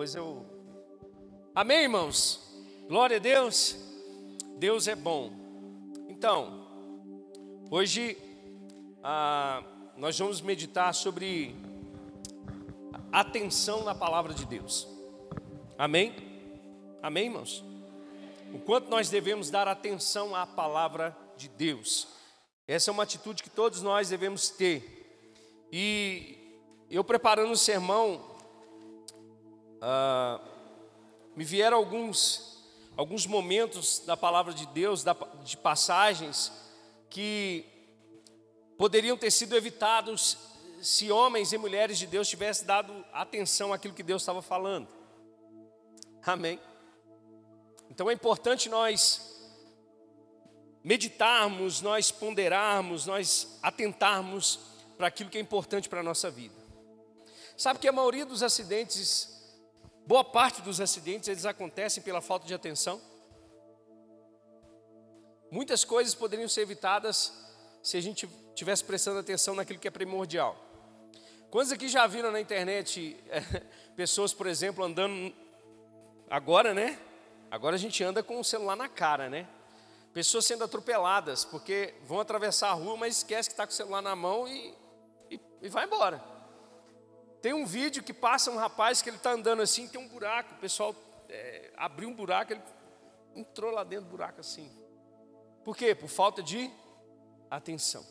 [0.00, 0.46] depois eu.
[1.54, 2.40] Amém, irmãos?
[2.88, 3.76] Glória a Deus.
[4.56, 5.30] Deus é bom.
[6.08, 6.66] Então,
[7.70, 8.16] hoje
[9.04, 9.62] ah,
[9.98, 11.54] nós vamos meditar sobre
[13.12, 14.88] atenção na palavra de Deus.
[15.76, 16.14] Amém?
[17.02, 17.62] Amém, irmãos?
[18.54, 22.08] O quanto nós devemos dar atenção à palavra de Deus.
[22.66, 25.68] Essa é uma atitude que todos nós devemos ter.
[25.70, 26.38] E
[26.88, 28.29] eu preparando o sermão,
[29.80, 30.40] ah,
[31.36, 32.62] me vieram alguns,
[32.96, 35.04] alguns momentos da palavra de Deus,
[35.44, 36.52] de passagens,
[37.08, 37.64] que
[38.76, 40.38] poderiam ter sido evitados
[40.80, 44.88] se homens e mulheres de Deus tivessem dado atenção àquilo que Deus estava falando.
[46.22, 46.58] Amém.
[47.90, 49.30] Então é importante nós
[50.82, 54.60] meditarmos, nós ponderarmos, nós atentarmos
[54.96, 56.54] para aquilo que é importante para a nossa vida.
[57.56, 59.39] Sabe que a maioria dos acidentes,
[60.10, 63.00] boa parte dos acidentes, eles acontecem pela falta de atenção?
[65.52, 67.32] Muitas coisas poderiam ser evitadas
[67.80, 70.56] se a gente tivesse prestando atenção naquilo que é primordial.
[71.48, 73.40] Quantos aqui já viram na internet é,
[73.94, 75.32] pessoas, por exemplo, andando
[76.28, 76.98] agora, né?
[77.48, 79.46] Agora a gente anda com o celular na cara, né?
[80.12, 84.02] Pessoas sendo atropeladas porque vão atravessar a rua, mas esquece que está com o celular
[84.02, 84.74] na mão e,
[85.30, 86.39] e, e vai embora.
[87.40, 90.54] Tem um vídeo que passa um rapaz que ele está andando assim, tem um buraco,
[90.54, 90.94] o pessoal
[91.28, 92.62] é, abriu um buraco, ele
[93.34, 94.70] entrou lá dentro do buraco assim.
[95.64, 95.94] Por quê?
[95.94, 96.70] Por falta de
[97.50, 98.04] atenção.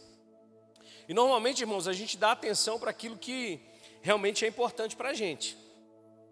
[1.07, 3.61] E normalmente, irmãos, a gente dá atenção para aquilo que
[4.02, 5.57] realmente é importante para a gente.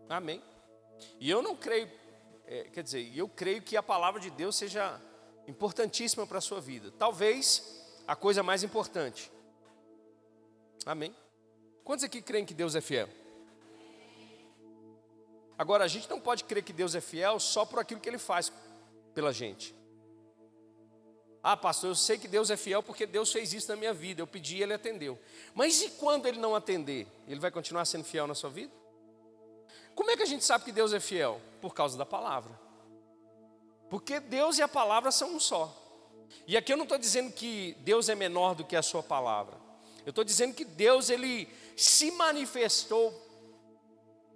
[0.09, 0.42] Amém?
[1.20, 1.90] E eu não creio
[2.48, 5.00] é, quer dizer, eu creio que a palavra de Deus seja
[5.48, 6.94] importantíssima para a sua vida.
[6.98, 9.30] Talvez a coisa mais importante.
[10.86, 11.14] Amém?
[11.88, 13.08] Quantos aqui creem que Deus é fiel?
[15.58, 18.18] Agora, a gente não pode crer que Deus é fiel só por aquilo que Ele
[18.18, 18.52] faz
[19.16, 19.74] pela gente.
[21.42, 24.22] Ah, pastor, eu sei que Deus é fiel porque Deus fez isso na minha vida.
[24.22, 25.18] Eu pedi e Ele atendeu.
[25.56, 27.08] Mas e quando Ele não atender?
[27.26, 28.74] Ele vai continuar sendo fiel na sua vida?
[29.96, 31.40] Como é que a gente sabe que Deus é fiel?
[31.62, 32.52] Por causa da palavra.
[33.90, 35.74] Porque Deus e a palavra são um só.
[36.46, 39.66] E aqui eu não estou dizendo que Deus é menor do que a sua palavra.
[40.07, 43.12] Eu estou dizendo que Deus ele se manifestou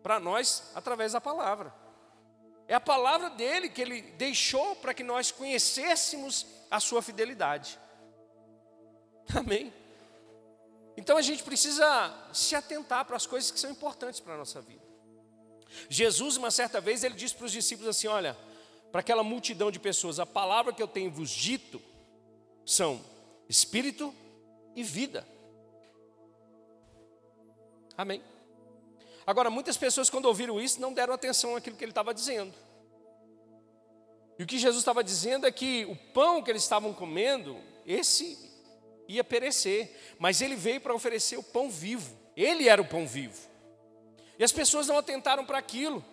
[0.03, 1.73] para nós através da palavra.
[2.67, 7.79] É a palavra dele que ele deixou para que nós conhecêssemos a sua fidelidade.
[9.33, 9.73] Amém?
[10.97, 11.87] Então a gente precisa
[12.33, 14.83] se atentar para as coisas que são importantes para a nossa vida.
[15.87, 18.37] Jesus, uma certa vez, ele disse para os discípulos assim: Olha,
[18.91, 21.81] para aquela multidão de pessoas, a palavra que eu tenho vos dito
[22.65, 22.99] são
[23.47, 24.13] espírito
[24.75, 25.25] e vida.
[28.01, 28.19] Amém.
[29.27, 32.51] Agora, muitas pessoas, quando ouviram isso, não deram atenção àquilo que ele estava dizendo.
[34.39, 38.39] E o que Jesus estava dizendo é que o pão que eles estavam comendo, esse
[39.07, 42.17] ia perecer, mas ele veio para oferecer o pão vivo.
[42.35, 43.39] Ele era o pão vivo.
[44.39, 46.03] E as pessoas não atentaram para aquilo.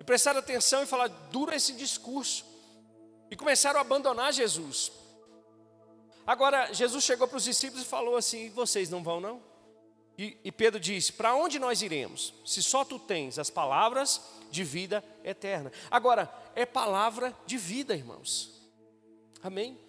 [0.00, 2.44] E prestaram atenção e falaram, dura esse discurso.
[3.30, 4.90] E começaram a abandonar Jesus.
[6.26, 9.49] Agora, Jesus chegou para os discípulos e falou assim: Vocês não vão, não?
[10.20, 12.34] E, e Pedro disse: Para onde nós iremos?
[12.44, 14.20] Se só tu tens as palavras
[14.50, 15.72] de vida eterna.
[15.90, 18.52] Agora, é palavra de vida, irmãos.
[19.42, 19.80] Amém?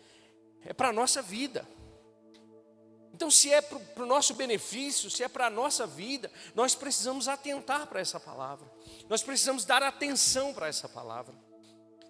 [0.64, 1.68] É para a nossa vida.
[3.14, 7.28] Então, se é para o nosso benefício, se é para a nossa vida, nós precisamos
[7.28, 8.72] atentar para essa palavra,
[9.10, 11.36] nós precisamos dar atenção para essa palavra,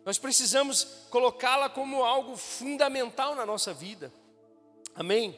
[0.06, 4.14] nós precisamos colocá-la como algo fundamental na nossa vida,
[4.94, 5.36] amém?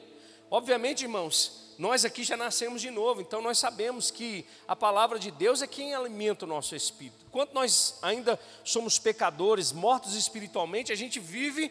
[0.50, 5.30] Obviamente, irmãos, nós aqui já nascemos de novo, então nós sabemos que a palavra de
[5.30, 7.24] Deus é quem alimenta o nosso espírito.
[7.26, 11.70] Enquanto nós ainda somos pecadores, mortos espiritualmente, a gente vive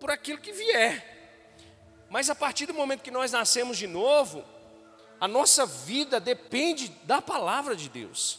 [0.00, 1.16] por aquilo que vier.
[2.08, 4.44] Mas a partir do momento que nós nascemos de novo,
[5.20, 8.38] a nossa vida depende da palavra de Deus.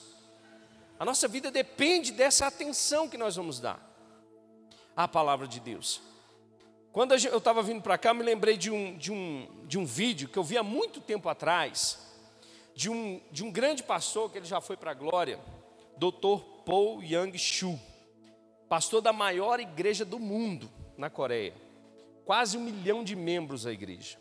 [1.00, 3.80] A nossa vida depende dessa atenção que nós vamos dar
[4.96, 6.02] à palavra de Deus.
[6.98, 9.86] Quando eu estava vindo para cá, eu me lembrei de um, de, um, de um
[9.86, 12.00] vídeo que eu vi há muito tempo atrás,
[12.74, 15.40] de um, de um grande pastor, que ele já foi para a glória,
[15.96, 16.42] Dr.
[16.66, 17.80] Paul Yang Shu,
[18.68, 21.54] pastor da maior igreja do mundo na Coreia
[22.26, 24.18] quase um milhão de membros a igreja.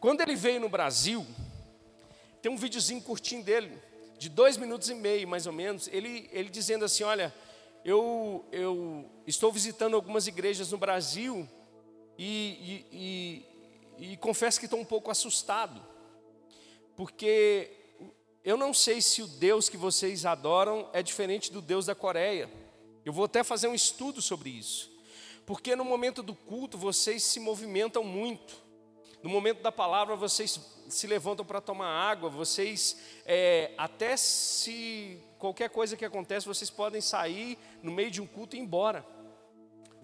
[0.00, 1.24] Quando ele veio no Brasil,
[2.42, 3.78] tem um videozinho curtinho dele,
[4.18, 7.32] de dois minutos e meio mais ou menos, ele, ele dizendo assim: Olha,
[7.84, 11.48] eu, eu estou visitando algumas igrejas no Brasil
[12.18, 13.44] e,
[13.98, 15.82] e, e, confesso que estou um pouco assustado,
[16.96, 17.70] porque
[18.42, 22.50] eu não sei se o Deus que vocês adoram é diferente do Deus da Coreia.
[23.04, 24.90] Eu vou até fazer um estudo sobre isso.
[25.44, 28.56] Porque no momento do culto vocês se movimentam muito.
[29.22, 35.68] No momento da palavra vocês se levantam para tomar água, vocês é, até se qualquer
[35.68, 39.04] coisa que acontece, vocês podem sair no meio de um culto e ir embora.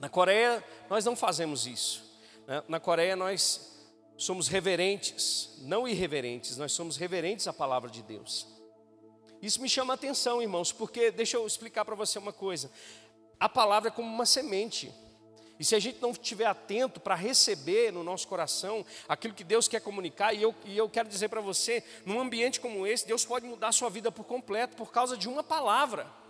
[0.03, 2.03] Na Coreia nós não fazemos isso.
[2.45, 2.61] Né?
[2.67, 3.71] Na Coreia nós
[4.17, 8.49] somos reverentes, não irreverentes, nós somos reverentes à palavra de Deus.
[9.41, 12.69] Isso me chama a atenção, irmãos, porque deixa eu explicar para você uma coisa.
[13.39, 14.93] A palavra é como uma semente.
[15.57, 19.69] E se a gente não estiver atento para receber no nosso coração aquilo que Deus
[19.69, 23.25] quer comunicar, e eu, e eu quero dizer para você, num ambiente como esse, Deus
[23.25, 26.22] pode mudar a sua vida por completo por causa de uma palavra.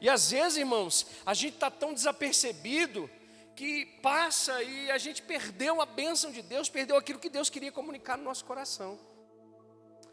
[0.00, 3.10] E às vezes, irmãos, a gente está tão desapercebido
[3.56, 7.72] que passa e a gente perdeu a bênção de Deus, perdeu aquilo que Deus queria
[7.72, 8.98] comunicar no nosso coração.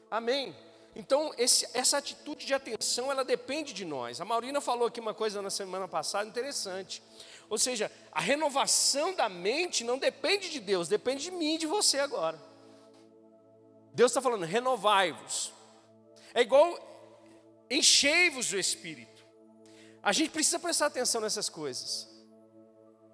[0.10, 0.56] Amém?
[0.96, 4.22] Então, esse, essa atitude de atenção, ela depende de nós.
[4.22, 7.04] A Maurina falou aqui uma coisa na semana passada interessante.
[7.50, 11.68] Ou seja, a renovação da mente não depende de Deus, depende de mim e de
[11.68, 12.42] você agora.
[13.94, 15.54] Deus está falando, renovai-vos.
[16.34, 16.80] É igual
[17.70, 19.15] enchei-vos do Espírito.
[20.06, 22.07] A gente precisa prestar atenção nessas coisas.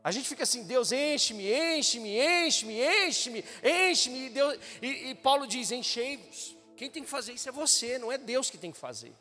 [0.03, 4.25] A gente fica assim, Deus enche-me, enche-me, enche-me, enche-me, enche-me.
[4.25, 6.57] E, Deus, e, e Paulo diz: enchei-vos.
[6.75, 9.13] Quem tem que fazer isso é você, não é Deus que tem que fazer.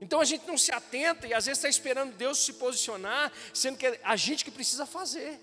[0.00, 3.76] Então a gente não se atenta e às vezes está esperando Deus se posicionar, sendo
[3.76, 5.40] que é a gente que precisa fazer.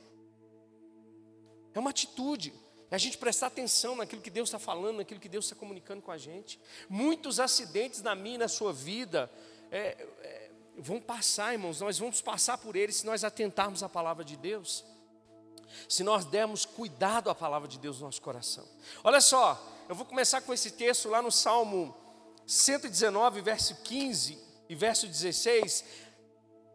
[1.74, 2.54] É uma atitude,
[2.90, 6.02] é a gente prestar atenção naquilo que Deus está falando, naquilo que Deus está comunicando
[6.02, 6.58] com a gente.
[6.88, 9.30] Muitos acidentes na minha e na sua vida,
[9.72, 10.35] é, é,
[10.78, 14.84] vão passar, irmãos, nós vamos passar por eles se nós atentarmos à palavra de Deus,
[15.88, 18.66] se nós dermos cuidado à palavra de Deus no nosso coração.
[19.04, 21.96] Olha só, eu vou começar com esse texto lá no Salmo
[22.46, 24.38] 119, verso 15
[24.70, 25.84] e verso 16.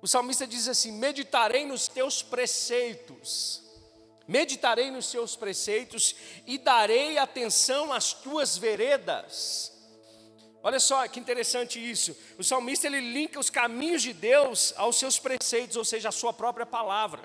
[0.03, 3.63] O salmista diz assim: Meditarei nos teus preceitos,
[4.27, 6.15] meditarei nos teus preceitos
[6.47, 9.70] e darei atenção às tuas veredas.
[10.63, 12.17] Olha só que interessante isso.
[12.39, 16.33] O salmista ele linka os caminhos de Deus aos seus preceitos, ou seja, a sua
[16.33, 17.23] própria palavra.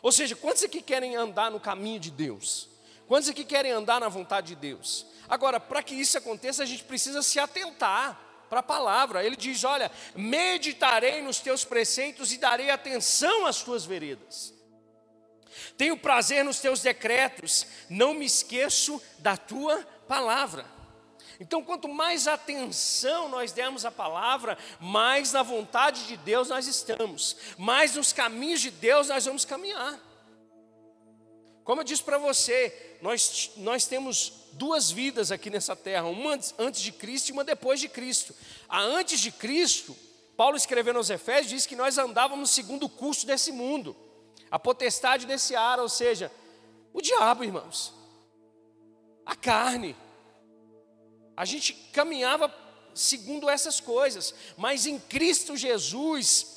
[0.00, 2.68] Ou seja, quantos aqui querem andar no caminho de Deus?
[3.06, 5.06] Quantos aqui querem andar na vontade de Deus?
[5.28, 9.24] Agora, para que isso aconteça, a gente precisa se atentar para a palavra.
[9.24, 14.52] Ele diz: Olha, meditarei nos teus preceitos e darei atenção às tuas veredas.
[15.76, 20.64] Tenho prazer nos teus decretos, não me esqueço da tua palavra.
[21.42, 27.36] Então, quanto mais atenção nós dermos à palavra, mais na vontade de Deus nós estamos,
[27.58, 29.98] mais nos caminhos de Deus nós vamos caminhar.
[31.64, 36.80] Como eu disse para você, nós, nós temos duas vidas aqui nessa terra, uma antes
[36.80, 38.32] de Cristo e uma depois de Cristo.
[38.68, 39.96] A antes de Cristo,
[40.36, 43.96] Paulo escrevendo aos Efésios, diz que nós andávamos segundo o curso desse mundo,
[44.48, 46.30] a potestade desse ar, ou seja,
[46.94, 47.92] o diabo, irmãos,
[49.26, 49.96] a carne,
[51.36, 52.52] a gente caminhava
[52.94, 56.52] segundo essas coisas, mas em Cristo Jesus,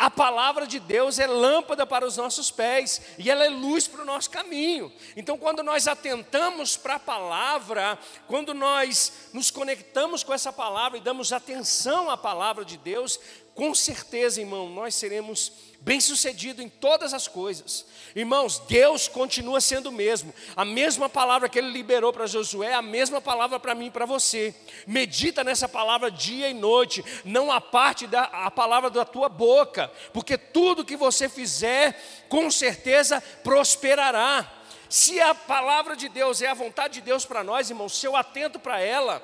[0.00, 4.00] a palavra de Deus é lâmpada para os nossos pés e ela é luz para
[4.00, 4.90] o nosso caminho.
[5.14, 11.02] Então, quando nós atentamos para a palavra, quando nós nos conectamos com essa palavra e
[11.02, 13.20] damos atenção à palavra de Deus,
[13.54, 17.86] com certeza, irmão, nós seremos bem-sucedido em todas as coisas.
[18.14, 20.32] Irmãos, Deus continua sendo o mesmo.
[20.54, 23.90] A mesma palavra que ele liberou para Josué, é a mesma palavra para mim e
[23.90, 24.54] para você.
[24.86, 29.90] Medita nessa palavra dia e noite, não a parte da a palavra da tua boca,
[30.12, 34.50] porque tudo que você fizer, com certeza prosperará.
[34.88, 38.16] Se a palavra de Deus é a vontade de Deus para nós, irmãos, se eu
[38.16, 39.22] atento para ela,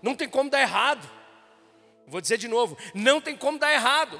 [0.00, 1.08] não tem como dar errado.
[2.06, 4.18] Vou dizer de novo, não tem como dar errado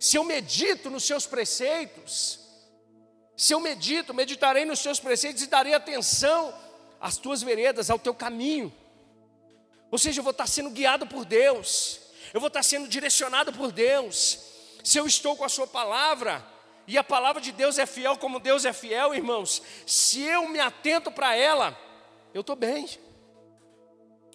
[0.00, 2.40] se eu medito nos seus preceitos,
[3.36, 6.54] se eu medito, meditarei nos seus preceitos e darei atenção
[6.98, 8.72] às tuas veredas, ao teu caminho.
[9.90, 12.00] Ou seja, eu vou estar sendo guiado por Deus,
[12.32, 14.38] eu vou estar sendo direcionado por Deus.
[14.82, 16.42] Se eu estou com a Sua palavra,
[16.86, 20.60] e a palavra de Deus é fiel como Deus é fiel, irmãos, se eu me
[20.60, 21.78] atento para ela,
[22.32, 22.88] eu estou bem.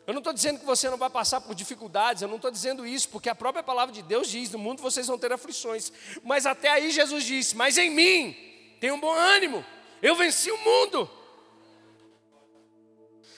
[0.08, 2.86] Eu não estou dizendo que você não vai passar por dificuldades, eu não estou dizendo
[2.86, 5.92] isso, porque a própria palavra de Deus diz: no mundo vocês vão ter aflições.
[6.24, 8.36] Mas até aí Jesus disse: Mas em mim
[8.80, 9.66] tem um bom ânimo,
[10.02, 11.10] eu venci o mundo.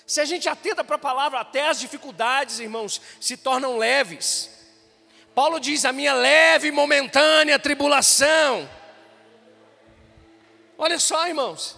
[0.05, 4.49] Se a gente atenta para a palavra, até as dificuldades, irmãos, se tornam leves.
[5.33, 8.69] Paulo diz: A minha leve e momentânea tribulação.
[10.77, 11.77] Olha só, irmãos.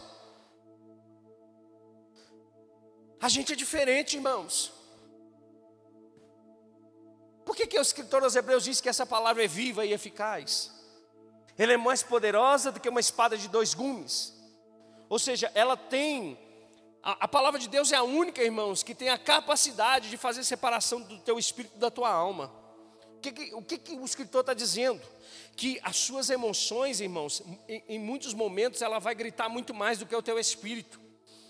[3.21, 4.78] A gente é diferente, irmãos.
[7.49, 10.71] Por que, que o escritor aos Hebreus diz que essa palavra é viva e eficaz?
[11.57, 14.39] Ela é mais poderosa do que uma espada de dois gumes.
[15.09, 16.37] Ou seja, ela tem.
[17.01, 20.43] A, a palavra de Deus é a única, irmãos, que tem a capacidade de fazer
[20.43, 22.53] separação do teu espírito da tua alma.
[23.15, 25.01] O que, que, o, que, que o escritor está dizendo?
[25.55, 30.05] Que as suas emoções, irmãos, em, em muitos momentos ela vai gritar muito mais do
[30.05, 31.01] que o teu espírito.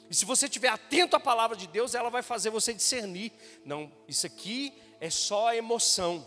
[0.10, 3.34] E se você estiver atento à palavra de Deus, ela vai fazer você discernir.
[3.66, 6.26] Não, isso aqui é só emoção.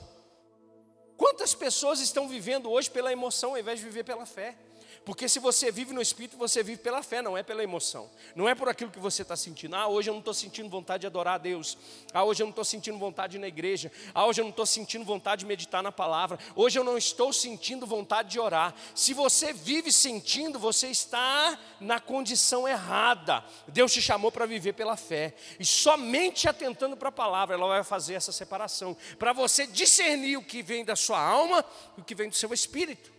[1.17, 4.57] Quantas pessoas estão vivendo hoje pela emoção ao invés de viver pela fé?
[5.05, 8.09] Porque se você vive no Espírito, você vive pela fé, não é pela emoção.
[8.37, 9.75] Não é por aquilo que você está sentindo.
[9.75, 11.77] Ah, hoje eu não estou sentindo vontade de adorar a Deus.
[12.15, 13.91] Ah, hoje eu não estou sentindo vontade de ir na igreja.
[14.15, 16.39] Ah, hoje eu não estou sentindo vontade de meditar na palavra.
[16.55, 18.73] Hoje eu não estou sentindo vontade de orar.
[18.95, 23.45] Se você vive sentindo, você está na condição errada.
[23.67, 25.35] Deus te chamou para viver pela fé.
[25.59, 28.97] E somente atentando para a palavra, ela vai fazer essa separação.
[29.19, 31.65] Para você discernir o que vem da sua alma
[31.99, 33.12] e o que vem do seu espírito.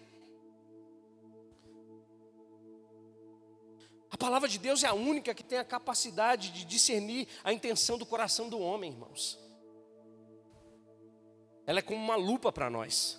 [4.14, 7.98] A palavra de Deus é a única que tem a capacidade de discernir a intenção
[7.98, 9.40] do coração do homem, irmãos.
[11.66, 13.18] Ela é como uma lupa para nós.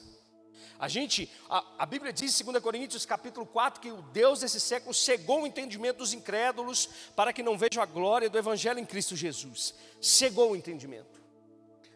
[0.79, 4.61] A gente, a, a, Bíblia diz em 2 Coríntios capítulo 4 que o Deus desse
[4.61, 8.87] século cegou o entendimento dos incrédulos para que não vejam a glória do Evangelho em
[8.87, 9.75] Cristo Jesus.
[10.01, 11.21] Cegou o entendimento.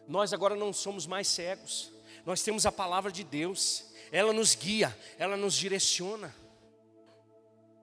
[0.09, 1.89] Nós agora não somos mais cegos.
[2.25, 3.85] Nós temos a palavra de Deus.
[4.11, 6.35] Ela nos guia, ela nos direciona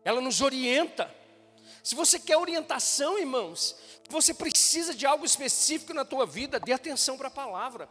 [0.06, 1.12] ela nos orienta.
[1.82, 3.74] Se você quer orientação, irmãos,
[4.08, 7.88] você precisa de algo específico na tua vida, dê atenção para a palavra.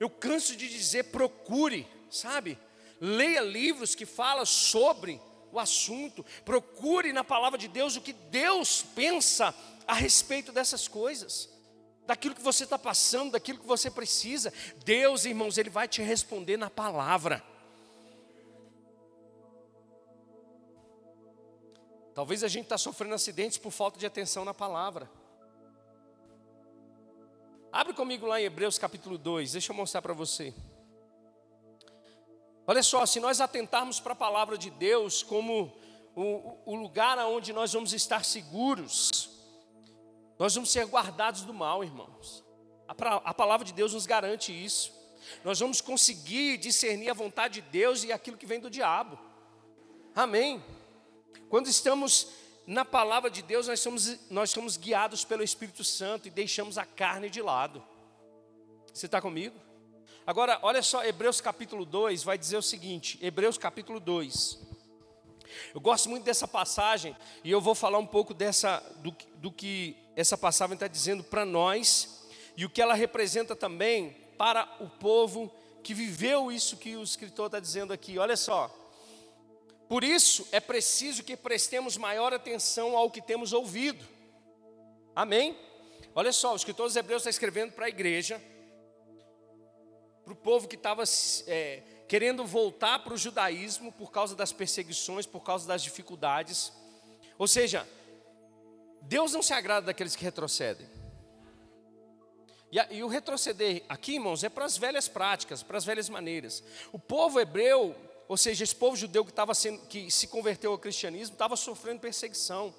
[0.00, 2.58] Eu canso de dizer, procure, sabe?
[2.98, 5.20] Leia livros que falam sobre
[5.52, 9.54] o assunto, procure na palavra de Deus o que Deus pensa
[9.86, 11.50] a respeito dessas coisas,
[12.06, 14.50] daquilo que você está passando, daquilo que você precisa.
[14.86, 17.44] Deus, irmãos, Ele vai te responder na palavra.
[22.14, 25.10] Talvez a gente está sofrendo acidentes por falta de atenção na palavra.
[27.72, 30.54] Abre comigo lá em Hebreus capítulo 2, deixa eu mostrar para você.
[32.66, 35.72] Olha só, se nós atentarmos para a palavra de Deus como
[36.14, 39.30] o, o lugar onde nós vamos estar seguros,
[40.38, 42.44] nós vamos ser guardados do mal, irmãos.
[42.86, 42.92] A,
[43.30, 44.92] a palavra de Deus nos garante isso.
[45.42, 49.18] Nós vamos conseguir discernir a vontade de Deus e aquilo que vem do diabo.
[50.14, 50.62] Amém.
[51.52, 52.28] Quando estamos
[52.66, 56.86] na palavra de Deus, nós somos, nós somos guiados pelo Espírito Santo e deixamos a
[56.86, 57.84] carne de lado.
[58.90, 59.54] Você está comigo?
[60.26, 64.60] Agora, olha só, Hebreus capítulo 2 vai dizer o seguinte: Hebreus capítulo 2.
[65.74, 69.94] Eu gosto muito dessa passagem e eu vou falar um pouco dessa, do, do que
[70.16, 75.52] essa passagem está dizendo para nós e o que ela representa também para o povo
[75.82, 78.18] que viveu isso que o escritor está dizendo aqui.
[78.18, 78.74] Olha só,
[79.88, 84.04] por isso é preciso que prestemos maior atenção ao que temos ouvido.
[85.14, 85.56] Amém?
[86.14, 88.42] Olha só, o escritor dos Hebreus está escrevendo para a igreja,
[90.24, 91.04] para o povo que estava
[91.46, 96.72] é, querendo voltar para o judaísmo por causa das perseguições, por causa das dificuldades.
[97.38, 97.88] Ou seja,
[99.02, 100.86] Deus não se agrada daqueles que retrocedem.
[102.70, 106.08] E, a, e o retroceder aqui, irmãos, é para as velhas práticas, para as velhas
[106.08, 106.62] maneiras.
[106.92, 107.94] O povo hebreu
[108.32, 112.00] ou seja, esse povo judeu que, estava sendo, que se converteu ao cristianismo estava sofrendo
[112.00, 112.74] perseguição.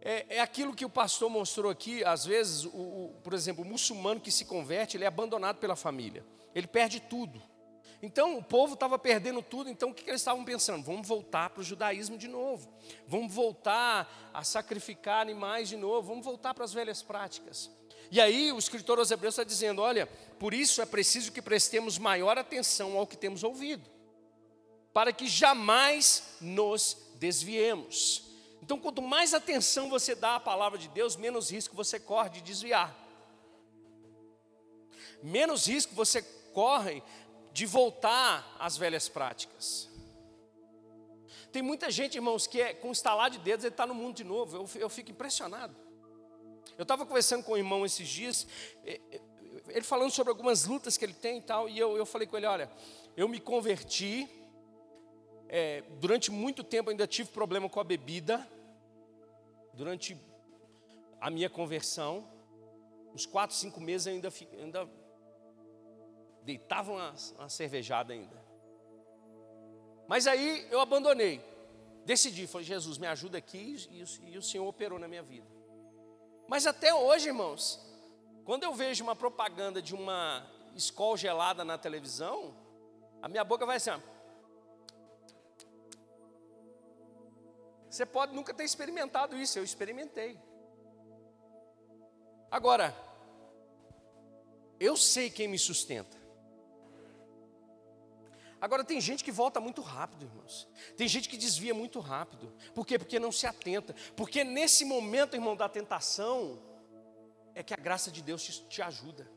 [0.00, 3.66] É, é, aquilo que o pastor mostrou aqui, às vezes, o, o, por exemplo, o
[3.66, 7.42] muçulmano que se converte, ele é abandonado pela família, ele perde tudo.
[8.00, 10.84] Então o povo estava perdendo tudo, então o que, que eles estavam pensando?
[10.84, 12.72] Vamos voltar para o judaísmo de novo,
[13.08, 17.72] vamos voltar a sacrificar animais de novo, vamos voltar para as velhas práticas.
[18.08, 20.06] E aí o escritor aos Hebreus está dizendo: olha,
[20.38, 23.93] por isso é preciso que prestemos maior atenção ao que temos ouvido
[24.94, 28.22] para que jamais nos desviemos.
[28.62, 32.40] Então, quanto mais atenção você dá à palavra de Deus, menos risco você corre de
[32.40, 32.96] desviar.
[35.20, 36.22] Menos risco você
[36.52, 37.02] corre
[37.52, 39.90] de voltar às velhas práticas.
[41.50, 44.24] Tem muita gente, irmãos, que é, com estalar de dedos, ele está no mundo de
[44.24, 44.56] novo.
[44.56, 45.74] Eu, eu fico impressionado.
[46.78, 48.46] Eu estava conversando com o irmão esses dias,
[49.68, 52.36] ele falando sobre algumas lutas que ele tem e tal, e eu, eu falei com
[52.36, 52.70] ele: olha,
[53.16, 54.28] eu me converti
[55.56, 58.44] é, durante muito tempo ainda tive problema com a bebida.
[59.72, 60.20] Durante
[61.20, 62.28] a minha conversão,
[63.14, 64.88] uns quatro, cinco meses ainda, ainda
[66.42, 68.36] deitava uma, uma cervejada ainda.
[70.08, 71.40] Mas aí eu abandonei.
[72.04, 75.46] Decidi, falei, Jesus, me ajuda aqui e, e o Senhor operou na minha vida.
[76.48, 77.80] Mas até hoje, irmãos,
[78.44, 80.44] quando eu vejo uma propaganda de uma
[80.74, 82.56] escola gelada na televisão,
[83.22, 84.13] a minha boca vai assim, ó.
[87.94, 90.36] Você pode nunca ter experimentado isso, eu experimentei.
[92.50, 92.92] Agora,
[94.80, 96.16] eu sei quem me sustenta.
[98.60, 100.66] Agora tem gente que volta muito rápido, irmãos.
[100.96, 102.52] Tem gente que desvia muito rápido.
[102.74, 102.98] Por quê?
[102.98, 103.94] Porque não se atenta.
[104.16, 106.60] Porque nesse momento, irmão, da tentação,
[107.54, 109.30] é que a graça de Deus te, te ajuda.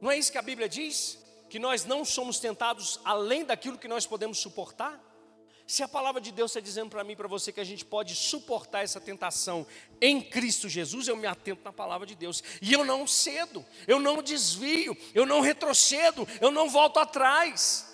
[0.00, 1.18] Não é isso que a Bíblia diz?
[1.48, 5.09] Que nós não somos tentados além daquilo que nós podemos suportar?
[5.70, 8.16] Se a palavra de Deus está dizendo para mim para você que a gente pode
[8.16, 9.64] suportar essa tentação
[10.00, 12.42] em Cristo Jesus, eu me atento na palavra de Deus.
[12.60, 17.88] E eu não cedo, eu não desvio, eu não retrocedo, eu não volto atrás.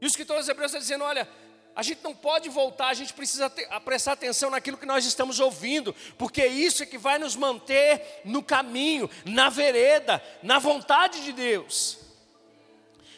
[0.00, 1.28] E o escritor dos Hebreus está dizendo: olha,
[1.74, 5.40] a gente não pode voltar, a gente precisa ter, prestar atenção naquilo que nós estamos
[5.40, 11.32] ouvindo, porque isso é que vai nos manter no caminho, na vereda, na vontade de
[11.32, 12.05] Deus.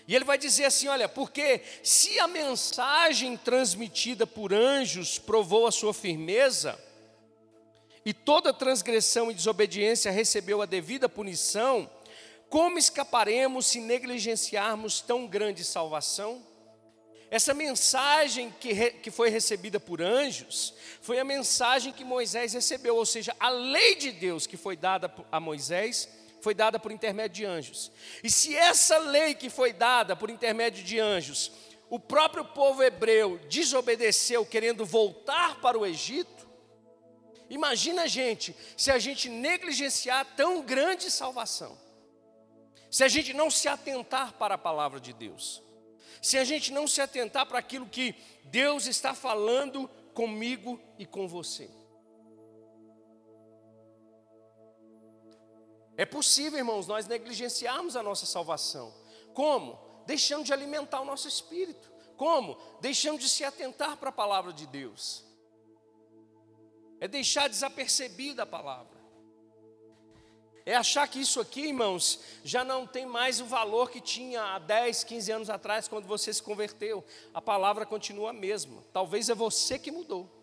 [0.08, 5.70] E ele vai dizer assim: olha, porque se a mensagem transmitida por anjos provou a
[5.70, 6.82] sua firmeza,
[8.06, 11.90] e toda transgressão e desobediência recebeu a devida punição,
[12.48, 16.42] como escaparemos se negligenciarmos tão grande salvação?
[17.30, 20.72] Essa mensagem que, re, que foi recebida por anjos
[21.02, 25.14] foi a mensagem que Moisés recebeu, ou seja, a lei de Deus que foi dada
[25.30, 26.08] a Moisés
[26.40, 27.92] foi dada por intermédio de anjos.
[28.23, 31.52] E se essa lei que foi dada por intermédio de anjos,
[31.90, 36.49] o próprio povo hebreu desobedeceu, querendo voltar para o Egito,
[37.49, 41.78] imagina gente, se a gente negligenciar tão grande salvação,
[42.90, 45.62] se a gente não se atentar para a palavra de Deus
[46.21, 48.14] se a gente não se atentar para aquilo que
[48.45, 51.71] Deus está falando comigo e com você.
[55.98, 58.94] É possível, irmãos, nós negligenciarmos a nossa salvação.
[59.34, 59.76] Como?
[60.06, 61.90] Deixando de alimentar o nosso espírito.
[62.16, 62.56] Como?
[62.80, 65.24] Deixando de se atentar para a palavra de Deus.
[67.00, 68.96] É deixar desapercebida a palavra.
[70.64, 74.58] É achar que isso aqui, irmãos, já não tem mais o valor que tinha há
[74.61, 77.04] 10, 15 anos atrás, quando você se converteu.
[77.34, 78.84] A palavra continua a mesma.
[78.92, 80.38] Talvez é você que mudou.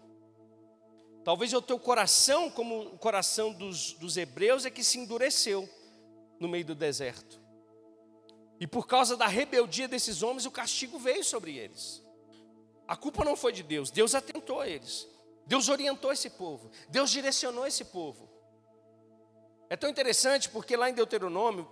[1.26, 5.68] Talvez o teu coração, como o coração dos, dos hebreus, é que se endureceu
[6.40, 7.42] no meio do deserto.
[8.60, 12.06] E por causa da rebeldia desses homens, o castigo veio sobre eles.
[12.88, 15.08] A culpa não foi de Deus, Deus atentou a eles.
[15.48, 18.30] Deus orientou esse povo, Deus direcionou esse povo.
[19.68, 21.68] É tão interessante porque lá em Deuteronômio,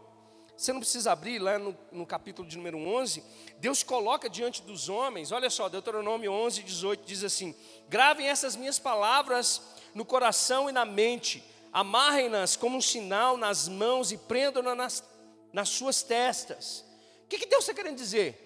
[0.55, 3.23] você não precisa abrir, lá no, no, capítulo de número 11,
[3.57, 7.55] Deus coloca diante dos homens, olha só, Deuteronômio 11, 18 diz assim:
[7.89, 9.61] Gravem essas minhas palavras
[9.93, 15.03] no coração e na mente, amarrem-nas como um sinal nas mãos e prendam-nas nas,
[15.51, 16.85] nas suas testas.
[17.25, 18.39] O que, que Deus está querendo dizer?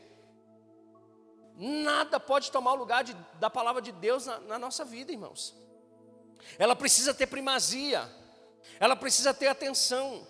[1.56, 5.56] Nada pode tomar o lugar de, da palavra de Deus na, na nossa vida, irmãos.
[6.58, 8.10] Ela precisa ter primazia
[8.80, 10.28] ela precisa ter atenção.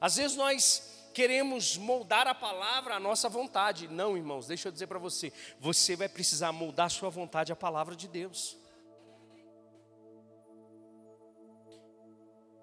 [0.00, 3.88] Às vezes nós queremos moldar a palavra à nossa vontade.
[3.88, 7.56] Não, irmãos, deixa eu dizer para você: você vai precisar moldar a sua vontade à
[7.56, 8.56] palavra de Deus.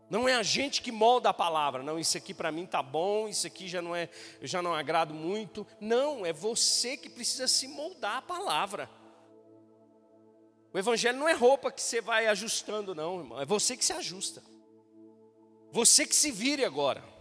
[0.09, 3.27] Não é a gente que molda a palavra, não, isso aqui para mim tá bom,
[3.27, 4.07] isso aqui já não é,
[4.39, 5.65] eu já não agrado muito.
[5.81, 8.89] Não, é você que precisa se moldar a palavra.
[10.71, 13.93] O evangelho não é roupa que você vai ajustando, não, irmão, é você que se
[13.93, 14.43] ajusta.
[15.71, 17.14] Você que se vire agora.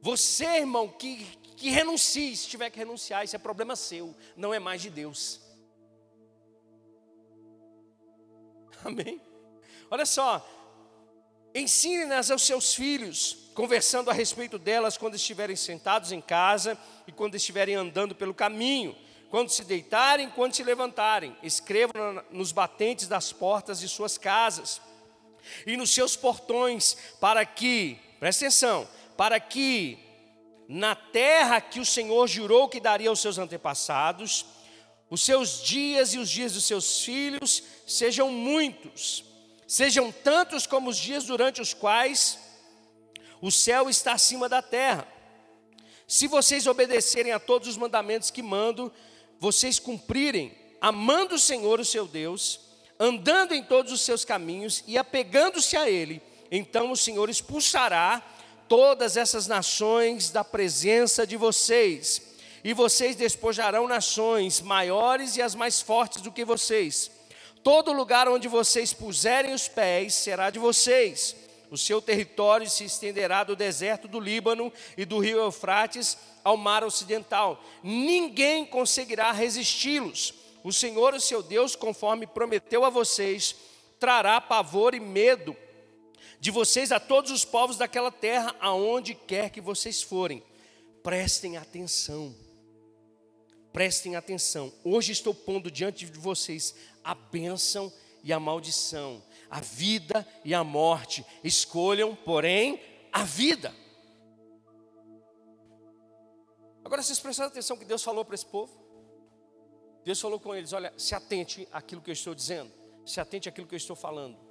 [0.00, 4.58] Você, irmão, que, que renuncie, se tiver que renunciar, isso é problema seu, não é
[4.58, 5.40] mais de Deus.
[8.84, 9.20] Amém?
[9.90, 10.46] Olha só,
[11.54, 17.34] ensine-nas aos seus filhos, conversando a respeito delas quando estiverem sentados em casa e quando
[17.34, 18.96] estiverem andando pelo caminho,
[19.28, 21.36] quando se deitarem, quando se levantarem.
[21.42, 24.80] Escrevam nos batentes das portas de suas casas
[25.66, 28.88] e nos seus portões, para que, presta atenção,
[29.20, 29.98] para que
[30.66, 34.46] na terra que o Senhor jurou que daria aos seus antepassados,
[35.10, 39.22] os seus dias e os dias dos seus filhos sejam muitos,
[39.68, 42.38] sejam tantos como os dias durante os quais
[43.42, 45.06] o céu está acima da terra.
[46.08, 48.90] Se vocês obedecerem a todos os mandamentos que mando,
[49.38, 52.58] vocês cumprirem, amando o Senhor, o seu Deus,
[52.98, 58.24] andando em todos os seus caminhos e apegando-se a Ele, então o Senhor expulsará
[58.70, 62.22] todas essas nações da presença de vocês,
[62.62, 67.10] e vocês despojarão nações maiores e as mais fortes do que vocês.
[67.64, 71.34] Todo lugar onde vocês puserem os pés será de vocês.
[71.68, 76.84] O seu território se estenderá do deserto do Líbano e do rio Eufrates ao mar
[76.84, 77.60] ocidental.
[77.82, 80.32] Ninguém conseguirá resisti-los.
[80.62, 83.56] O Senhor, o seu Deus, conforme prometeu a vocês,
[83.98, 85.56] trará pavor e medo
[86.38, 90.42] de vocês a todos os povos daquela terra, aonde quer que vocês forem.
[91.02, 92.34] Prestem atenção.
[93.72, 94.72] Prestem atenção.
[94.84, 100.64] Hoje estou pondo diante de vocês a bênção e a maldição, a vida e a
[100.64, 101.24] morte.
[101.42, 102.80] Escolham, porém,
[103.12, 103.74] a vida.
[106.84, 108.72] Agora vocês prestaram atenção que Deus falou para esse povo?
[110.04, 112.72] Deus falou com eles: olha, se atente àquilo que eu estou dizendo,
[113.06, 114.49] se atente àquilo que eu estou falando.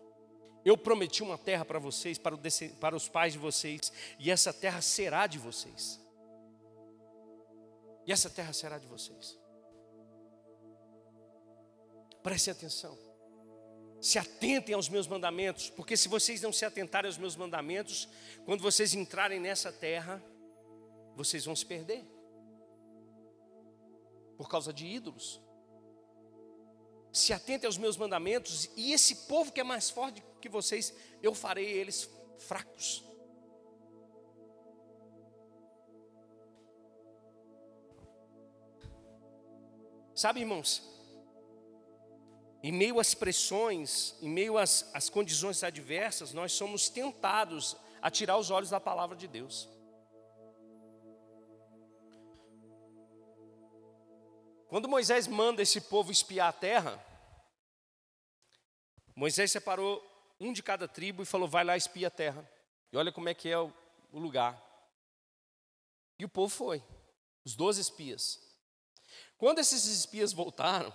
[0.63, 2.39] Eu prometi uma terra para vocês, para, o,
[2.79, 5.99] para os pais de vocês, e essa terra será de vocês.
[8.05, 9.37] E essa terra será de vocês.
[12.21, 12.97] Prestem atenção.
[14.01, 18.07] Se atentem aos meus mandamentos, porque se vocês não se atentarem aos meus mandamentos,
[18.45, 20.23] quando vocês entrarem nessa terra,
[21.15, 22.05] vocês vão se perder
[24.37, 25.41] por causa de ídolos.
[27.11, 31.33] Se atentem aos meus mandamentos, e esse povo que é mais forte que vocês, eu
[31.33, 33.03] farei eles fracos.
[40.13, 40.83] Sabe, irmãos,
[42.61, 48.37] em meio às pressões, em meio às, às condições adversas, nós somos tentados a tirar
[48.37, 49.69] os olhos da palavra de Deus.
[54.69, 57.03] Quando Moisés manda esse povo espiar a terra,
[59.15, 59.99] Moisés separou
[60.39, 62.47] um de cada tribo e falou: vai lá espia a terra.
[62.91, 63.73] E olha como é que é o,
[64.13, 64.63] lugar.
[66.19, 66.83] E o povo foi,
[67.43, 68.39] os doze espias.
[69.39, 70.93] Quando esses espias voltaram,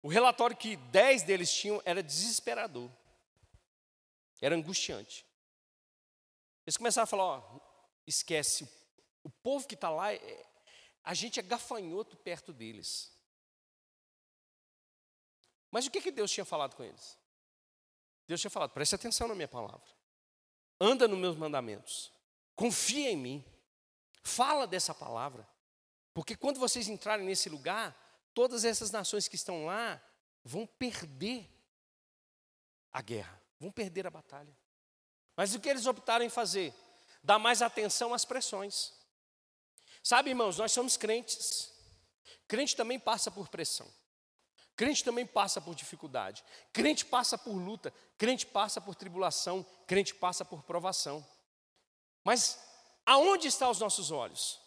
[0.00, 2.88] o relatório que dez deles tinham era desesperador,
[4.40, 5.26] era angustiante.
[6.64, 7.60] Eles começaram a falar: ó,
[8.06, 8.70] esquece,
[9.24, 10.46] o povo que está lá, é,
[11.10, 13.10] a gente é gafanhoto perto deles.
[15.68, 17.18] Mas o que, que Deus tinha falado com eles?
[18.28, 19.90] Deus tinha falado: preste atenção na minha palavra,
[20.80, 22.12] anda nos meus mandamentos,
[22.54, 23.44] confia em mim,
[24.22, 25.44] fala dessa palavra.
[26.14, 27.92] Porque quando vocês entrarem nesse lugar,
[28.32, 30.00] todas essas nações que estão lá
[30.44, 31.50] vão perder
[32.92, 34.56] a guerra, vão perder a batalha.
[35.36, 36.72] Mas o que eles optaram em fazer?
[37.20, 38.99] Dar mais atenção às pressões.
[40.02, 41.70] Sabe, irmãos, nós somos crentes.
[42.48, 43.88] Crente também passa por pressão.
[44.76, 46.42] Crente também passa por dificuldade.
[46.72, 47.92] Crente passa por luta.
[48.16, 49.64] Crente passa por tribulação.
[49.86, 51.26] Crente passa por provação.
[52.24, 52.58] Mas
[53.04, 54.58] aonde estão os nossos olhos?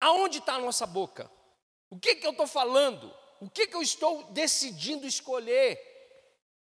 [0.00, 1.30] Aonde está a nossa boca?
[1.90, 3.12] O que, que eu estou falando?
[3.40, 5.78] O que, que eu estou decidindo escolher?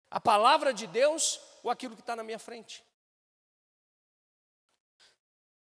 [0.10, 2.84] A palavra de Deus ou aquilo que está na minha frente?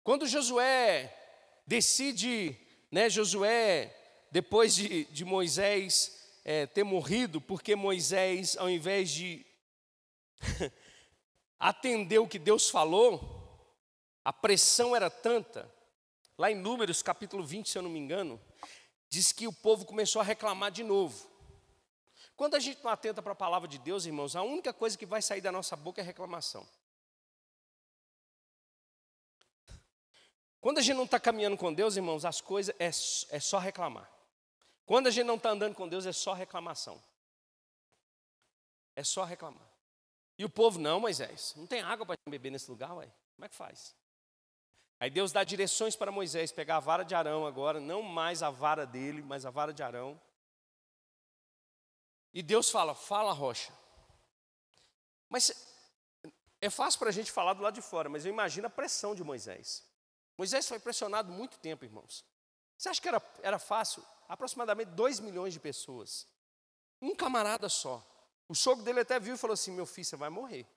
[0.04, 1.23] Quando Josué
[1.66, 2.58] decide,
[2.92, 3.96] né, Josué,
[4.32, 9.46] depois de, de Moisés é, ter morrido, porque Moisés, ao invés de
[11.60, 13.42] atender o que Deus falou,
[14.24, 15.72] a pressão era tanta
[16.38, 18.42] Lá em Números, capítulo 20, se eu não me engano,
[19.08, 21.30] diz que o povo começou a reclamar de novo.
[22.36, 25.06] Quando a gente não atenta para a palavra de Deus, irmãos, a única coisa que
[25.06, 26.68] vai sair da nossa boca é reclamação.
[30.64, 32.88] Quando a gente não está caminhando com Deus, irmãos, as coisas é,
[33.36, 34.10] é só reclamar.
[34.86, 37.04] Quando a gente não está andando com Deus, é só reclamação.
[38.96, 39.68] É só reclamar.
[40.38, 43.12] E o povo, não, Moisés, não tem água para beber nesse lugar, ué.
[43.36, 43.94] Como é que faz?
[45.02, 48.50] Aí Deus dá direções para Moisés pegar a vara de Arão agora, não mais a
[48.50, 50.18] vara dele, mas a vara de Arão.
[52.34, 53.74] E Deus fala: fala rocha.
[55.28, 55.52] Mas
[56.62, 59.14] é fácil para a gente falar do lado de fora, mas eu imagino a pressão
[59.14, 59.92] de Moisés.
[60.38, 62.26] Moisés foi pressionado muito tempo, irmãos.
[62.78, 64.04] Você acha que era, era fácil?
[64.28, 66.28] Aproximadamente 2 milhões de pessoas.
[67.02, 68.06] Um camarada só.
[68.48, 70.68] O sogro dele até viu e falou assim: Meu filho, você vai morrer.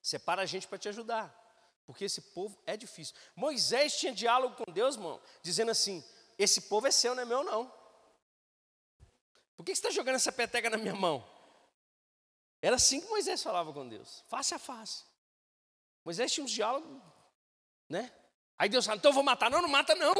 [0.00, 1.38] Separa a gente para te ajudar.
[1.86, 3.14] Porque esse povo é difícil.
[3.36, 6.02] Moisés tinha diálogo com Deus, irmão, dizendo assim:
[6.38, 7.72] Esse povo é seu, não é meu, não.
[9.56, 11.28] Por que você está jogando essa peteca na minha mão?
[12.60, 15.04] Era assim que Moisés falava com Deus, face a face.
[16.04, 17.00] Moisés tinha uns diálogos,
[17.88, 18.12] né?
[18.62, 19.50] Aí Deus fala: Então eu vou matar.
[19.50, 20.14] Não, não mata, não.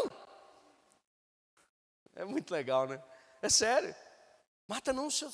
[2.16, 3.00] É muito legal, né?
[3.40, 3.94] É sério.
[4.66, 5.26] Mata não, você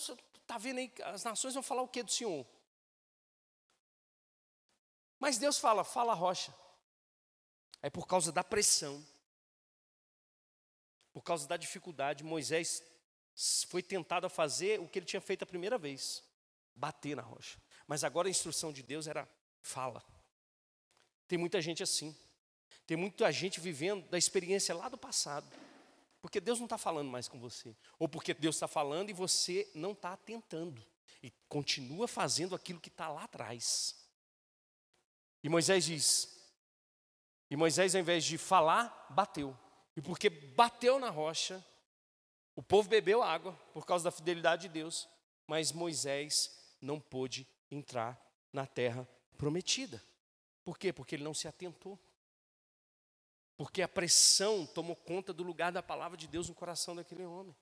[0.42, 2.46] está vendo aí, as nações vão falar o que do Senhor?
[5.18, 6.54] Mas Deus fala, fala rocha.
[7.80, 9.02] É por causa da pressão,
[11.10, 12.82] por causa da dificuldade, Moisés
[13.68, 16.22] foi tentado a fazer o que ele tinha feito a primeira vez:
[16.74, 17.58] bater na rocha.
[17.86, 19.26] Mas agora a instrução de Deus era:
[19.62, 20.04] fala.
[21.26, 22.14] Tem muita gente assim.
[22.88, 25.46] Tem muita gente vivendo da experiência lá do passado.
[26.22, 27.76] Porque Deus não está falando mais com você.
[27.98, 30.82] Ou porque Deus está falando e você não está atentando.
[31.22, 33.94] E continua fazendo aquilo que está lá atrás.
[35.44, 36.34] E Moisés diz:
[37.50, 39.54] e Moisés, ao invés de falar, bateu.
[39.94, 41.62] E porque bateu na rocha,
[42.56, 45.06] o povo bebeu água por causa da fidelidade de Deus,
[45.46, 48.18] mas Moisés não pôde entrar
[48.50, 50.02] na terra prometida.
[50.64, 50.90] Por quê?
[50.90, 51.98] Porque ele não se atentou.
[53.58, 57.54] Porque a pressão tomou conta do lugar da palavra de Deus no coração daquele homem.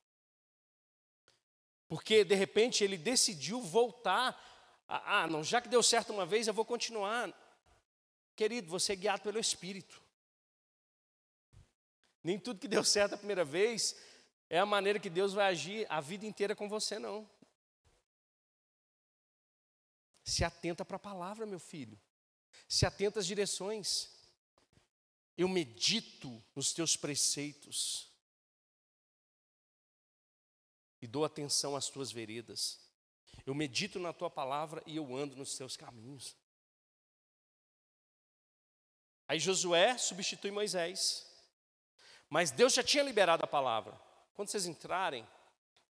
[1.88, 4.38] Porque de repente ele decidiu voltar.
[4.86, 7.32] ah, não, já que deu certo uma vez, eu vou continuar.
[8.36, 10.02] Querido, você é guiado pelo Espírito.
[12.22, 13.96] Nem tudo que deu certo a primeira vez
[14.50, 17.26] é a maneira que Deus vai agir a vida inteira com você, não.
[20.22, 21.98] Se atenta para a palavra, meu filho.
[22.68, 24.14] Se atenta às direções.
[25.36, 28.10] Eu medito nos teus preceitos.
[31.00, 32.80] E dou atenção às tuas veredas.
[33.44, 36.34] Eu medito na tua palavra e eu ando nos teus caminhos.
[39.28, 41.26] Aí Josué substitui Moisés.
[42.28, 44.00] Mas Deus já tinha liberado a palavra.
[44.34, 45.26] Quando vocês entrarem,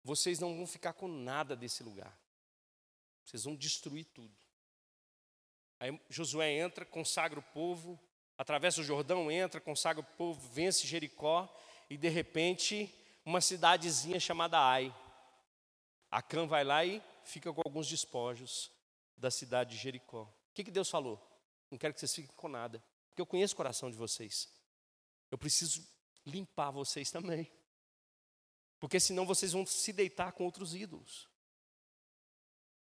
[0.03, 2.17] vocês não vão ficar com nada desse lugar.
[3.23, 4.35] Vocês vão destruir tudo.
[5.79, 7.99] Aí Josué entra, consagra o povo,
[8.37, 11.53] atravessa o Jordão, entra, consagra o povo, vence Jericó,
[11.89, 12.93] e de repente,
[13.25, 14.93] uma cidadezinha chamada Ai.
[16.11, 18.71] Acã vai lá e fica com alguns despojos
[19.17, 20.23] da cidade de Jericó.
[20.23, 21.21] O que, que Deus falou?
[21.69, 22.83] Não quero que vocês fiquem com nada.
[23.09, 24.49] Porque eu conheço o coração de vocês.
[25.31, 25.85] Eu preciso
[26.25, 27.51] limpar vocês também.
[28.79, 31.29] Porque senão vocês vão se deitar com outros ídolos.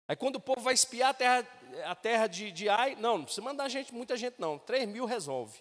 [0.08, 1.48] Aí quando o povo vai espiar a terra,
[1.86, 4.60] a terra de, de Ai, não, não precisa mandar gente, muita gente não.
[4.60, 5.60] 3 mil resolve.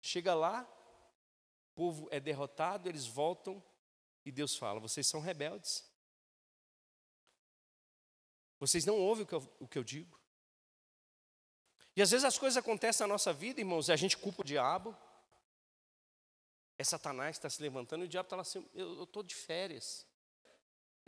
[0.00, 0.68] Chega lá,
[1.70, 3.62] o povo é derrotado, eles voltam
[4.24, 5.90] e Deus fala: vocês são rebeldes.
[8.58, 10.20] Vocês não ouvem o que eu, o que eu digo.
[11.96, 14.44] E às vezes as coisas acontecem na nossa vida, irmãos, e a gente culpa o
[14.44, 14.96] diabo.
[16.78, 19.34] É Satanás que está se levantando e o diabo está lá assim: eu estou de
[19.34, 20.06] férias,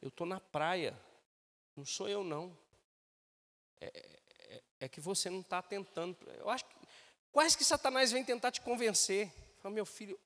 [0.01, 0.99] eu estou na praia,
[1.77, 2.57] não sou eu não.
[3.81, 3.87] É,
[4.49, 6.17] é, é que você não está tentando.
[6.39, 6.75] Eu acho que
[7.33, 9.33] quase que Satanás vem tentar te convencer.
[9.61, 10.19] Fala, meu filho,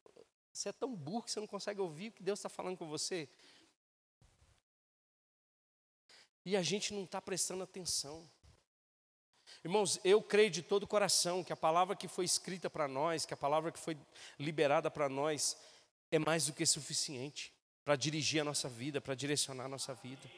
[0.52, 2.88] você é tão burro que você não consegue ouvir o que Deus está falando com
[2.88, 3.28] você.
[6.44, 8.28] E a gente não está prestando atenção.
[9.64, 13.24] Irmãos, eu creio de todo o coração que a palavra que foi escrita para nós,
[13.24, 13.96] que a palavra que foi
[14.38, 15.56] liberada para nós,
[16.10, 17.52] é mais do que suficiente
[17.84, 20.28] para dirigir a nossa vida, para direcionar a nossa vida,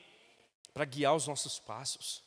[0.73, 2.23] para guiar os nossos passos.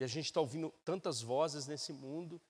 [0.00, 2.40] E a gente está ouvindo tantas vozes nesse mundo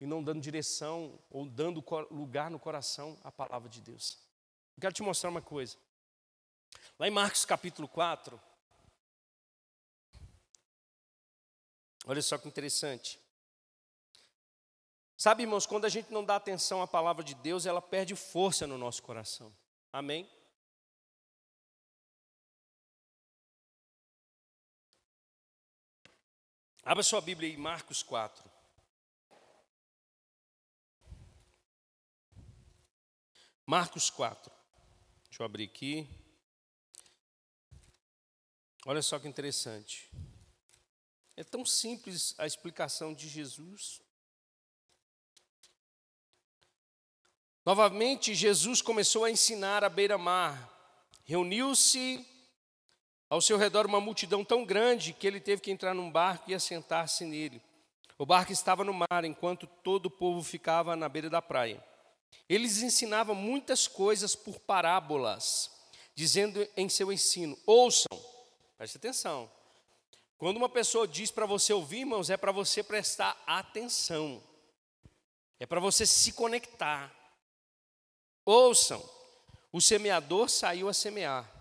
[0.00, 4.18] e não dando direção ou dando lugar no coração à palavra de Deus.
[4.76, 5.76] Eu quero te mostrar uma coisa.
[6.98, 8.40] Lá em Marcos capítulo 4,
[12.06, 13.18] Olha só que interessante.
[15.16, 18.64] Sabe, irmãos, quando a gente não dá atenção à palavra de Deus, ela perde força
[18.64, 19.52] no nosso coração.
[19.92, 20.30] Amém?
[26.88, 28.48] Abra sua Bíblia em Marcos 4.
[33.66, 34.52] Marcos 4.
[35.24, 36.08] Deixa eu abrir aqui.
[38.86, 40.08] Olha só que interessante.
[41.34, 44.00] É tão simples a explicação de Jesus.
[47.64, 50.72] Novamente, Jesus começou a ensinar à beira-mar.
[51.24, 52.24] Reuniu-se
[53.28, 56.54] ao seu redor uma multidão tão grande que ele teve que entrar num barco e
[56.54, 57.60] assentar-se nele.
[58.18, 61.84] O barco estava no mar, enquanto todo o povo ficava na beira da praia.
[62.48, 65.70] Eles ensinavam muitas coisas por parábolas,
[66.14, 68.18] dizendo em seu ensino: Ouçam,
[68.76, 69.50] preste atenção,
[70.38, 74.42] quando uma pessoa diz para você ouvir, irmãos, é para você prestar atenção,
[75.58, 77.12] é para você se conectar.
[78.44, 79.02] Ouçam,
[79.72, 81.55] o semeador saiu a semear.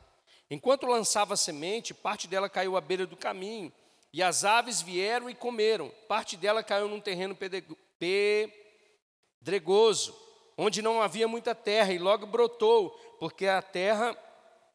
[0.49, 3.73] Enquanto lançava semente, parte dela caiu à beira do caminho,
[4.13, 5.91] e as aves vieram e comeram.
[6.07, 7.35] Parte dela caiu num terreno
[9.41, 10.15] pedregoso,
[10.57, 14.15] onde não havia muita terra, e logo brotou, porque a terra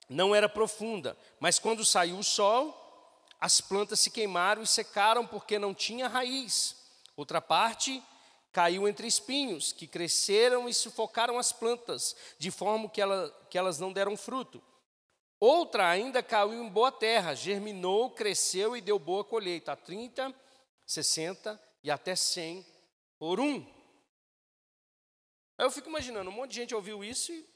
[0.09, 1.16] não era profunda.
[1.38, 2.76] Mas quando saiu o sol,
[3.40, 6.76] as plantas se queimaram e secaram porque não tinha raiz.
[7.16, 8.02] Outra parte
[8.52, 13.78] caiu entre espinhos, que cresceram e sufocaram as plantas, de forma que, ela, que elas
[13.78, 14.61] não deram fruto.
[15.40, 20.38] Outra ainda caiu em boa terra, germinou, cresceu e deu boa colheita, a 30,
[20.87, 22.62] 60 e até 100
[23.18, 23.64] por um.
[25.57, 27.48] Aí eu fico imaginando, um monte de gente ouviu isso e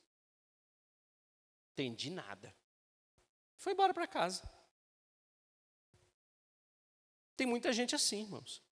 [1.73, 2.57] entendi nada.
[3.59, 4.43] Foi embora para casa.
[7.37, 8.63] Tem muita gente assim, irmãos.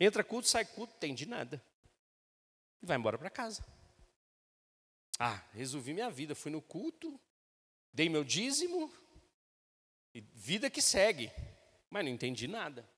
[0.00, 1.62] Entra culto, sai culto, de nada.
[2.82, 3.64] E vai embora para casa.
[5.18, 6.34] Ah, resolvi minha vida.
[6.34, 7.20] Fui no culto,
[7.94, 8.92] dei meu dízimo,
[10.12, 11.32] e vida que segue.
[11.88, 12.88] Mas não entendi nada.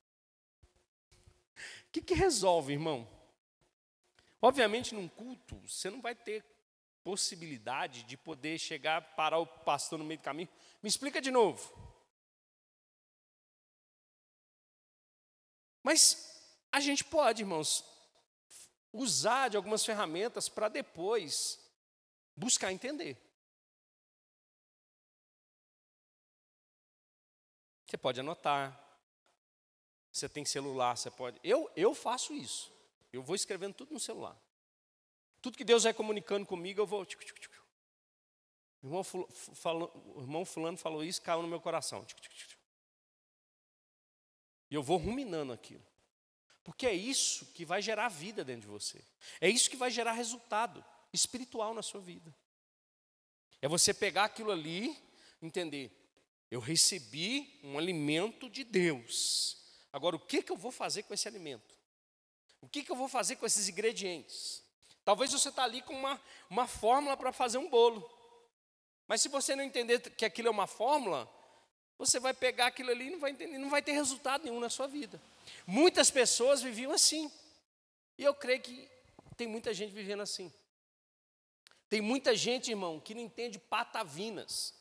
[1.89, 3.09] O que, que resolve, irmão?
[4.41, 6.45] Obviamente, num culto, você não vai ter
[7.05, 10.49] possibilidade de poder chegar, parar o pastor no meio do caminho.
[10.83, 11.73] Me explica de novo.
[15.83, 17.85] Mas a gente pode, irmãos,
[18.93, 21.59] usar de algumas ferramentas para depois
[22.35, 23.26] buscar entender.
[27.97, 28.79] Você pode anotar.
[30.13, 31.41] Você tem celular, você pode.
[31.43, 32.71] Eu, eu faço isso.
[33.11, 34.39] Eu vou escrevendo tudo no celular.
[35.41, 37.07] Tudo que Deus vai comunicando comigo, eu vou.
[38.83, 42.07] O irmão, falou, o irmão Fulano falou isso, caiu no meu coração.
[44.71, 45.85] E eu vou ruminando aquilo.
[46.65, 49.03] Porque é isso que vai gerar vida dentro de você.
[49.41, 52.35] É isso que vai gerar resultado espiritual na sua vida.
[53.63, 54.95] É você pegar aquilo ali,
[55.41, 56.06] entender,
[56.51, 59.57] eu recebi um alimento de Deus.
[59.93, 61.75] Agora, o que, que eu vou fazer com esse alimento?
[62.61, 64.63] O que, que eu vou fazer com esses ingredientes?
[65.05, 68.09] Talvez você está ali com uma, uma fórmula para fazer um bolo.
[69.07, 71.31] Mas se você não entender que aquilo é uma fórmula,
[71.97, 74.69] você vai pegar aquilo ali e não vai, entender, não vai ter resultado nenhum na
[74.69, 75.21] sua vida.
[75.67, 77.31] Muitas pessoas viviam assim.
[78.19, 78.89] E eu creio que
[79.37, 80.53] tem muita gente vivendo assim.
[81.89, 84.75] Tem muita gente, irmão, que não entende patavinas.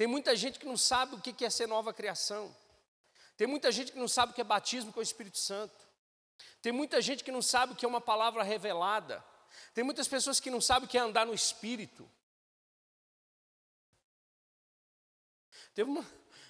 [0.00, 2.56] Tem muita gente que não sabe o que é ser nova criação.
[3.36, 5.86] Tem muita gente que não sabe o que é batismo com o Espírito Santo.
[6.62, 9.22] Tem muita gente que não sabe o que é uma palavra revelada.
[9.74, 12.10] Tem muitas pessoas que não sabem o que é andar no Espírito.
[15.74, 16.06] Teve uma,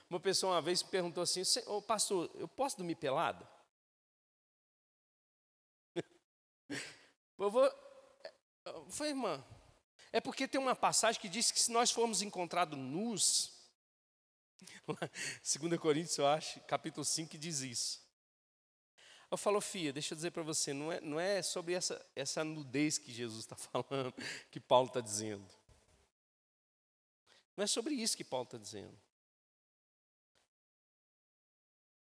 [0.08, 3.44] uma pessoa uma vez perguntou assim: Ô pastor, eu posso dormir pelado?
[7.36, 7.68] Eu vou.
[8.90, 9.44] Foi, irmã.
[10.12, 13.52] É porque tem uma passagem que diz que se nós formos encontrados nus,
[15.60, 18.00] 2 Coríntios, eu acho, capítulo 5, diz isso.
[19.30, 22.42] Eu falo, filha, deixa eu dizer para você, não é, não é sobre essa, essa
[22.42, 24.12] nudez que Jesus está falando,
[24.50, 25.46] que Paulo está dizendo.
[27.56, 28.98] Não é sobre isso que Paulo está dizendo.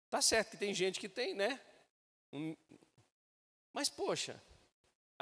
[0.09, 1.59] Tá certo que tem gente que tem, né?
[3.71, 4.41] Mas, poxa,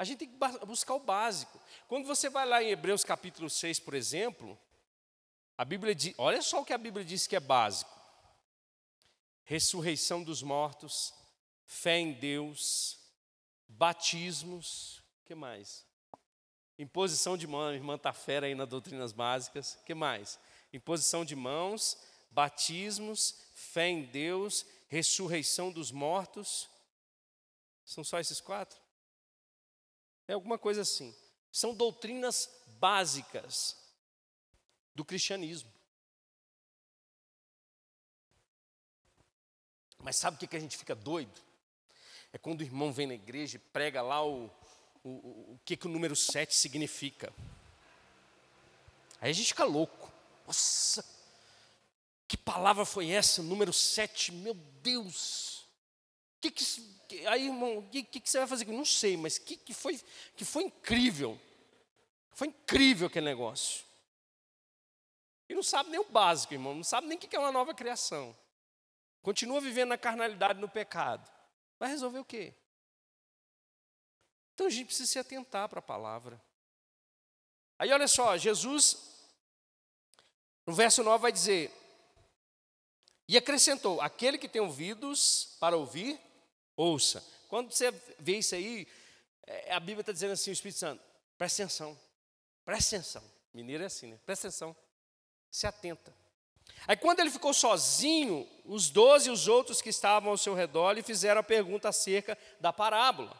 [0.02, 1.60] a gente tem que buscar o básico.
[1.86, 4.58] Quando você vai lá em Hebreus capítulo 6, por exemplo,
[5.56, 7.96] a Bíblia diz, olha só o que a Bíblia diz que é básico:
[9.44, 11.14] ressurreição dos mortos,
[11.64, 12.98] fé em Deus,
[13.68, 15.86] batismos, que mais?
[16.76, 20.36] Imposição de mãos, irmã está fera aí nas doutrinas básicas, que mais?
[20.72, 21.96] Imposição de mãos,
[22.28, 26.68] batismos, fé em Deus, ressurreição dos mortos.
[27.84, 28.82] São só esses quatro?
[30.26, 31.14] É alguma coisa assim.
[31.50, 33.76] São doutrinas básicas
[34.94, 35.72] do cristianismo.
[39.98, 41.40] Mas sabe o que, que a gente fica doido?
[42.32, 44.50] É quando o irmão vem na igreja e prega lá o,
[45.04, 47.32] o, o, o que, que o número 7 significa.
[49.20, 50.10] Aí a gente fica louco.
[50.46, 51.04] Nossa,
[52.26, 54.32] que palavra foi essa, número 7?
[54.32, 55.51] Meu Deus!
[56.42, 58.66] Que que, aí, irmão, o que, que, você vai fazer?
[58.66, 59.98] Não sei, mas que, que, foi,
[60.36, 61.40] que foi incrível.
[62.32, 63.84] Foi incrível aquele negócio.
[65.48, 66.74] E não sabe nem o básico, irmão.
[66.74, 68.36] Não sabe nem o que é uma nova criação.
[69.22, 71.30] Continua vivendo na carnalidade, no pecado.
[71.78, 72.52] Vai resolver o quê?
[74.54, 76.42] Então a gente precisa se atentar para a palavra.
[77.78, 78.96] Aí olha só, Jesus,
[80.66, 81.70] no verso 9 vai dizer:
[83.28, 86.20] e acrescentou: aquele que tem ouvidos para ouvir,
[86.76, 87.24] ouça.
[87.48, 88.86] Quando você vê isso aí,
[89.46, 91.02] é, a Bíblia está dizendo assim: o Espírito Santo,
[91.36, 91.98] presta atenção,
[92.64, 93.22] presta atenção.
[93.52, 94.18] Mineiro é assim, né?
[94.24, 94.74] Presta atenção,
[95.50, 96.14] se atenta.
[96.86, 100.92] Aí quando ele ficou sozinho, os doze e os outros que estavam ao seu redor
[100.92, 103.36] lhe fizeram a pergunta acerca da parábola.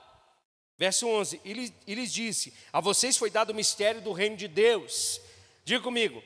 [0.77, 5.21] Verso 11: ele, ele disse: A vocês foi dado o mistério do reino de Deus.
[5.65, 6.23] Diga comigo,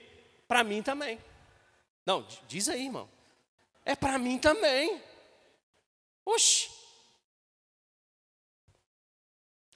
[0.48, 1.20] para mim também.
[2.04, 3.16] Não, diz aí, irmão
[3.86, 5.00] é para mim também.
[6.24, 6.68] Oxi.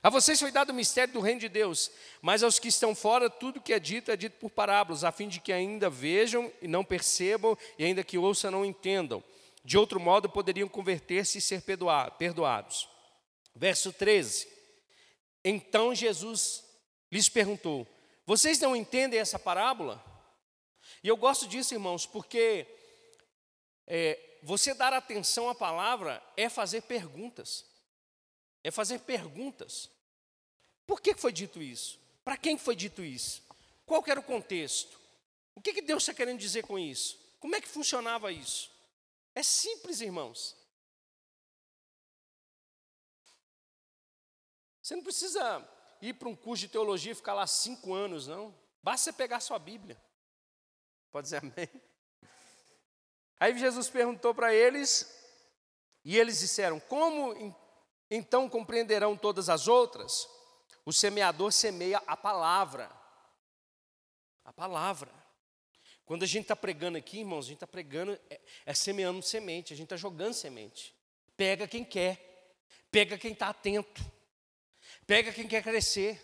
[0.02, 1.90] A vocês foi dado o mistério do reino de Deus,
[2.22, 5.28] mas aos que estão fora, tudo que é dito é dito por parábolas, a fim
[5.28, 9.22] de que ainda vejam e não percebam, e ainda que ouçam não entendam.
[9.62, 11.62] De outro modo, poderiam converter-se e ser
[12.18, 12.88] perdoados.
[13.54, 14.48] Verso 13.
[15.44, 16.64] Então Jesus
[17.12, 17.86] lhes perguntou:
[18.24, 20.02] Vocês não entendem essa parábola?
[21.04, 22.66] E eu gosto disso, irmãos, porque
[23.86, 27.69] é, você dar atenção à palavra é fazer perguntas.
[28.62, 29.90] É fazer perguntas.
[30.86, 31.98] Por que foi dito isso?
[32.24, 33.42] Para quem foi dito isso?
[33.86, 35.00] Qual era o contexto?
[35.54, 37.18] O que, Deus está querendo dizer com isso?
[37.38, 38.70] Como é que funcionava isso?
[39.34, 40.56] É simples, irmãos.
[44.82, 45.68] Você não precisa
[46.02, 48.54] ir para um curso de teologia e ficar lá cinco anos, não.
[48.82, 50.00] Basta você pegar sua Bíblia.
[51.10, 51.68] Pode dizer amém?
[53.38, 55.08] Aí Jesus perguntou para eles,
[56.04, 57.34] e eles disseram: Como
[58.10, 60.28] então compreenderão todas as outras?
[60.84, 62.90] O semeador semeia a palavra.
[64.44, 65.10] A palavra.
[66.04, 69.72] Quando a gente está pregando aqui, irmãos, a gente está pregando, é, é semeando semente,
[69.72, 70.92] a gente está jogando semente.
[71.36, 72.52] Pega quem quer,
[72.90, 74.04] pega quem está atento,
[75.06, 76.20] pega quem quer crescer,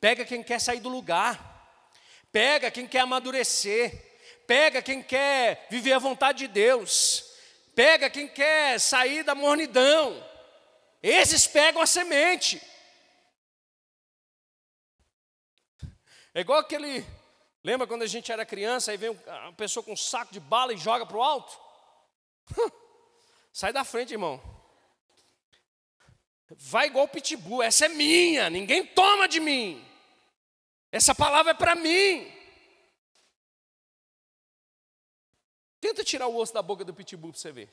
[0.00, 1.86] pega quem quer sair do lugar,
[2.32, 4.18] pega quem quer amadurecer,
[4.48, 7.24] pega quem quer viver a vontade de Deus,
[7.72, 10.29] pega quem quer sair da mornidão.
[11.02, 12.60] Esses pegam a semente.
[16.34, 17.04] É igual aquele
[17.62, 20.72] Lembra quando a gente era criança, aí vem uma pessoa com um saco de bala
[20.72, 21.60] e joga para o alto?
[23.52, 24.40] Sai da frente, irmão.
[26.48, 29.86] Vai igual o pitbull, essa é minha, ninguém toma de mim.
[30.90, 32.32] Essa palavra é para mim.
[35.80, 37.70] Tenta tirar o osso da boca do pitbull para você ver.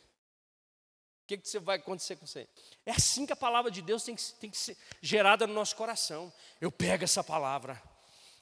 [1.28, 2.48] O que, que vai acontecer com você?
[2.86, 5.76] É assim que a palavra de Deus tem que, tem que ser gerada no nosso
[5.76, 6.32] coração.
[6.62, 7.84] Eu pego essa palavra.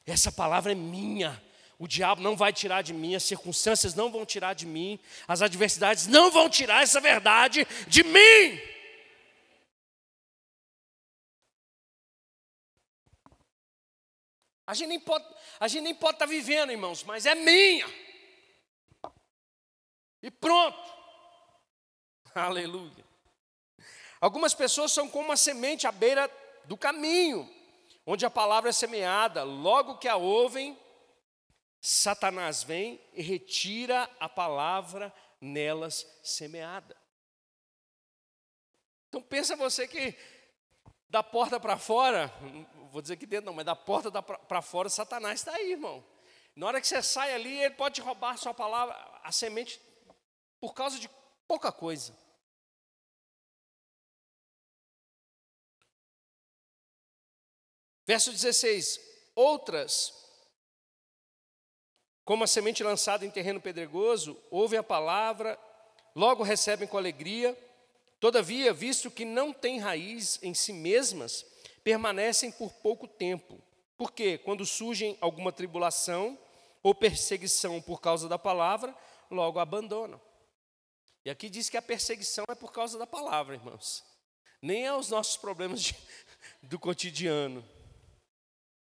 [0.06, 1.42] Essa palavra é minha.
[1.80, 5.42] O diabo não vai tirar de mim, as circunstâncias não vão tirar de mim, as
[5.42, 8.60] adversidades não vão tirar essa verdade de mim.
[14.64, 15.24] A gente nem pode,
[15.58, 17.92] a gente nem pode estar tá vivendo, irmãos, mas é minha.
[20.22, 20.96] E pronto.
[22.44, 23.04] Aleluia.
[24.20, 26.30] Algumas pessoas são como uma semente à beira
[26.64, 27.50] do caminho
[28.06, 30.78] onde a palavra é semeada, logo que a ouvem,
[31.80, 36.96] Satanás vem e retira a palavra nelas semeada.
[39.08, 40.16] Então pensa você que
[41.08, 42.32] da porta para fora,
[42.92, 46.04] vou dizer que dentro não, mas da porta para fora Satanás está aí, irmão.
[46.54, 49.80] Na hora que você sai ali, ele pode roubar a sua palavra, a semente,
[50.60, 51.10] por causa de
[51.46, 52.16] pouca coisa.
[58.06, 59.00] Verso 16:
[59.34, 60.14] Outras,
[62.24, 65.58] como a semente lançada em terreno pedregoso, ouvem a palavra,
[66.14, 67.56] logo recebem com alegria,
[68.20, 71.44] todavia, visto que não têm raiz em si mesmas,
[71.82, 73.60] permanecem por pouco tempo.
[73.96, 76.38] Porque quando surgem alguma tribulação
[76.82, 78.96] ou perseguição por causa da palavra,
[79.30, 80.20] logo abandonam.
[81.24, 84.04] E aqui diz que a perseguição é por causa da palavra, irmãos.
[84.62, 85.96] Nem é os nossos problemas de,
[86.62, 87.64] do cotidiano.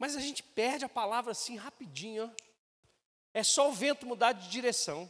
[0.00, 2.34] Mas a gente perde a palavra assim rapidinho.
[3.34, 5.08] É só o vento mudar de direção.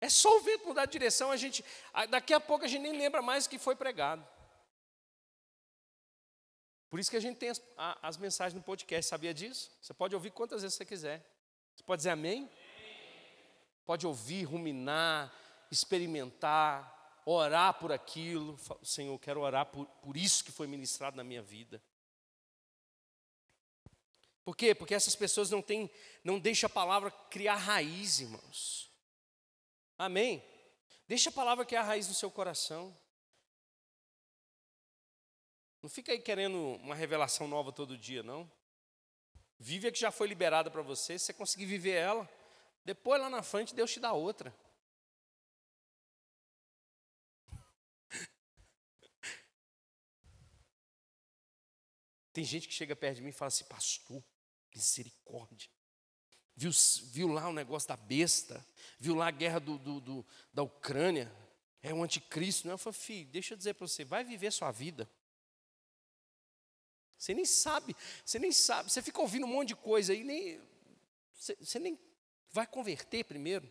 [0.00, 1.64] É só o vento mudar de direção, a gente,
[2.10, 4.24] daqui a pouco a gente nem lembra mais o que foi pregado.
[6.88, 7.60] Por isso que a gente tem as,
[8.00, 9.72] as mensagens no podcast, sabia disso?
[9.82, 11.26] Você pode ouvir quantas vezes você quiser.
[11.74, 12.48] Você pode dizer amém?
[13.84, 15.34] Pode ouvir, ruminar,
[15.72, 18.56] experimentar, orar por aquilo.
[18.80, 21.82] Senhor, quero orar por, por isso que foi ministrado na minha vida.
[24.44, 24.74] Por quê?
[24.74, 25.90] Porque essas pessoas não têm,
[26.22, 28.90] não deixam a palavra criar raiz, irmãos.
[29.96, 30.44] Amém?
[31.08, 32.94] Deixa a palavra criar raiz no seu coração.
[35.82, 38.50] Não fica aí querendo uma revelação nova todo dia, não.
[39.58, 42.28] Vive a que já foi liberada para você, se você conseguir viver ela.
[42.84, 44.54] Depois lá na frente Deus te dá outra.
[52.32, 54.22] Tem gente que chega perto de mim e fala assim, pastor,
[54.74, 55.70] Misericórdia.
[56.56, 56.70] Viu,
[57.12, 58.64] viu lá o negócio da besta,
[58.98, 61.32] viu lá a guerra do, do, do da Ucrânia,
[61.82, 62.66] é o anticristo.
[62.66, 62.74] Não, né?
[62.74, 65.10] eu falei, filho, deixa eu dizer para você, vai viver sua vida.
[67.16, 70.60] Você nem sabe, você nem sabe, você fica ouvindo um monte de coisa aí, nem,
[71.32, 71.98] você, você nem
[72.50, 73.70] vai converter primeiro.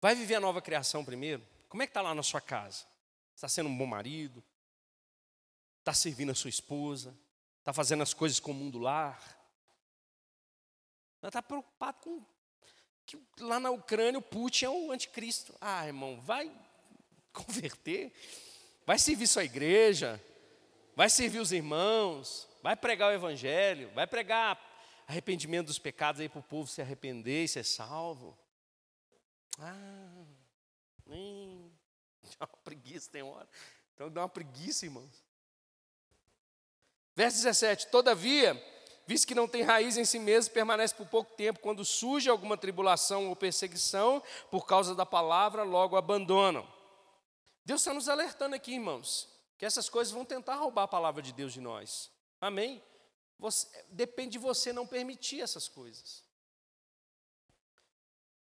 [0.00, 1.46] Vai viver a nova criação primeiro.
[1.68, 2.84] Como é que está lá na sua casa?
[3.34, 4.44] Está sendo um bom marido?
[5.78, 7.16] Está servindo a sua esposa?
[7.64, 9.18] Está fazendo as coisas com o mundo lar?
[11.22, 12.22] Está preocupado com
[13.06, 15.56] que lá na Ucrânia o Putin é o anticristo.
[15.62, 16.54] Ah, irmão, vai
[17.32, 18.12] converter,
[18.84, 20.22] vai servir sua igreja,
[20.94, 24.60] vai servir os irmãos, vai pregar o evangelho, vai pregar
[25.08, 28.38] arrependimento dos pecados aí para o povo se arrepender e ser salvo.
[29.58, 30.26] Ah,
[31.06, 31.72] nem.
[32.38, 33.48] Dá uma preguiça, tem hora.
[33.94, 35.24] Então dá uma preguiça, irmãos.
[37.14, 38.62] Verso 17: Todavia,
[39.06, 41.60] visto que não tem raiz em si mesmo, permanece por pouco tempo.
[41.60, 46.66] Quando surge alguma tribulação ou perseguição por causa da palavra, logo abandonam.
[47.64, 51.32] Deus está nos alertando aqui, irmãos, que essas coisas vão tentar roubar a palavra de
[51.32, 52.10] Deus de nós.
[52.40, 52.82] Amém?
[53.38, 56.22] Você, depende de você não permitir essas coisas.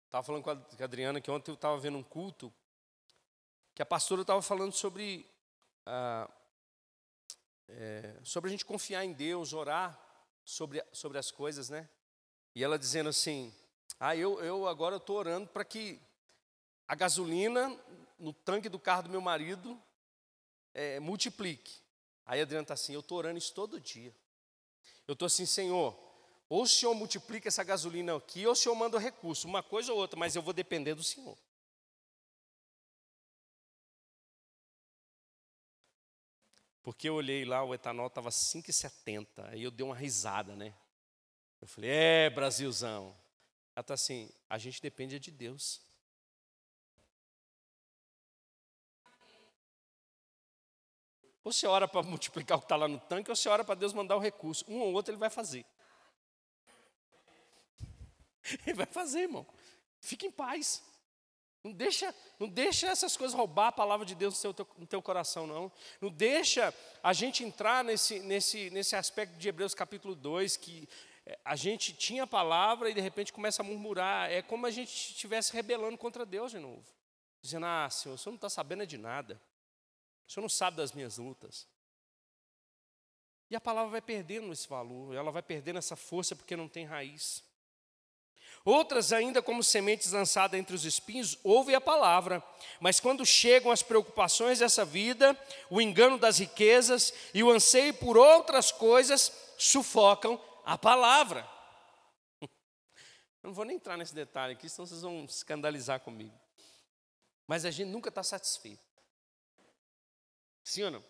[0.07, 2.53] Estava falando com a Adriana que ontem eu estava vendo um culto
[3.75, 5.27] que a pastora estava falando sobre
[5.87, 6.31] ah,
[7.79, 9.99] é, sobre a gente confiar em Deus, orar
[10.45, 11.89] sobre, sobre as coisas, né?
[12.55, 13.55] E ela dizendo assim:
[13.99, 16.01] Ah, eu, eu agora estou orando para que
[16.87, 17.77] a gasolina
[18.19, 19.81] no tanque do carro do meu marido
[20.75, 21.81] é, multiplique.
[22.27, 24.15] Aí Adriana está assim: Eu estou orando isso todo dia.
[25.07, 25.99] Eu estou assim, Senhor,
[26.49, 29.93] ou o Senhor multiplica essa gasolina aqui, ou o Senhor manda o recurso, uma coisa
[29.93, 31.37] ou outra, mas eu vou depender do Senhor.
[36.83, 39.27] Porque eu olhei lá, o etanol estava 5,70.
[39.51, 40.75] Aí eu dei uma risada, né?
[41.61, 43.17] Eu falei, é, Brasilzão.
[43.75, 45.81] Ela está assim, a gente depende de Deus.
[51.45, 53.77] Ou você ora para multiplicar o que está lá no tanque, ou você ora para
[53.77, 54.65] Deus mandar o recurso.
[54.69, 55.65] Um ou outro ele vai fazer.
[58.67, 59.47] Ele vai fazer, irmão.
[60.01, 60.83] Fique em paz.
[61.65, 65.01] Não deixa, não deixa essas coisas roubar a palavra de Deus no, teu, no teu
[65.01, 65.71] coração, não.
[66.01, 70.89] Não deixa a gente entrar nesse, nesse, nesse aspecto de Hebreus capítulo 2, que
[71.25, 74.29] eh, a gente tinha a palavra e de repente começa a murmurar.
[74.29, 76.85] É como a gente estivesse rebelando contra Deus de novo.
[77.41, 79.41] Dizendo, ah, Senhor, o Senhor não está sabendo de nada.
[80.27, 81.69] O Senhor não sabe das minhas lutas.
[83.49, 86.87] E a palavra vai perdendo esse valor, ela vai perdendo essa força porque não tem
[86.87, 87.45] raiz.
[88.65, 92.43] Outras, ainda como sementes lançadas entre os espinhos, ouvem a palavra,
[92.81, 95.37] mas quando chegam as preocupações dessa vida,
[95.69, 101.49] o engano das riquezas e o anseio por outras coisas, sufocam a palavra.
[102.41, 106.39] Eu não vou nem entrar nesse detalhe aqui, senão vocês vão escandalizar comigo.
[107.47, 108.87] Mas a gente nunca está satisfeito.
[110.63, 111.05] Sim ou não?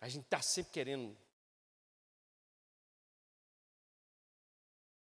[0.00, 1.16] A gente está sempre querendo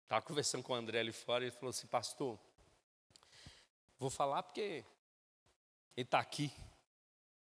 [0.07, 2.39] Estava conversando com o André ali fora e ele falou assim, pastor,
[3.99, 4.85] vou falar porque
[5.97, 6.49] ele está aqui.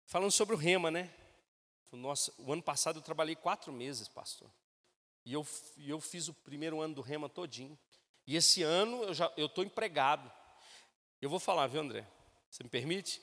[0.05, 1.13] Falando sobre o rema, né?
[1.91, 4.49] Nossa, o ano passado eu trabalhei quatro meses, pastor.
[5.25, 5.45] E eu,
[5.77, 7.77] eu fiz o primeiro ano do rema todinho.
[8.25, 10.31] E esse ano eu já eu estou empregado.
[11.21, 12.07] Eu vou falar, viu, André?
[12.49, 13.21] Você me permite?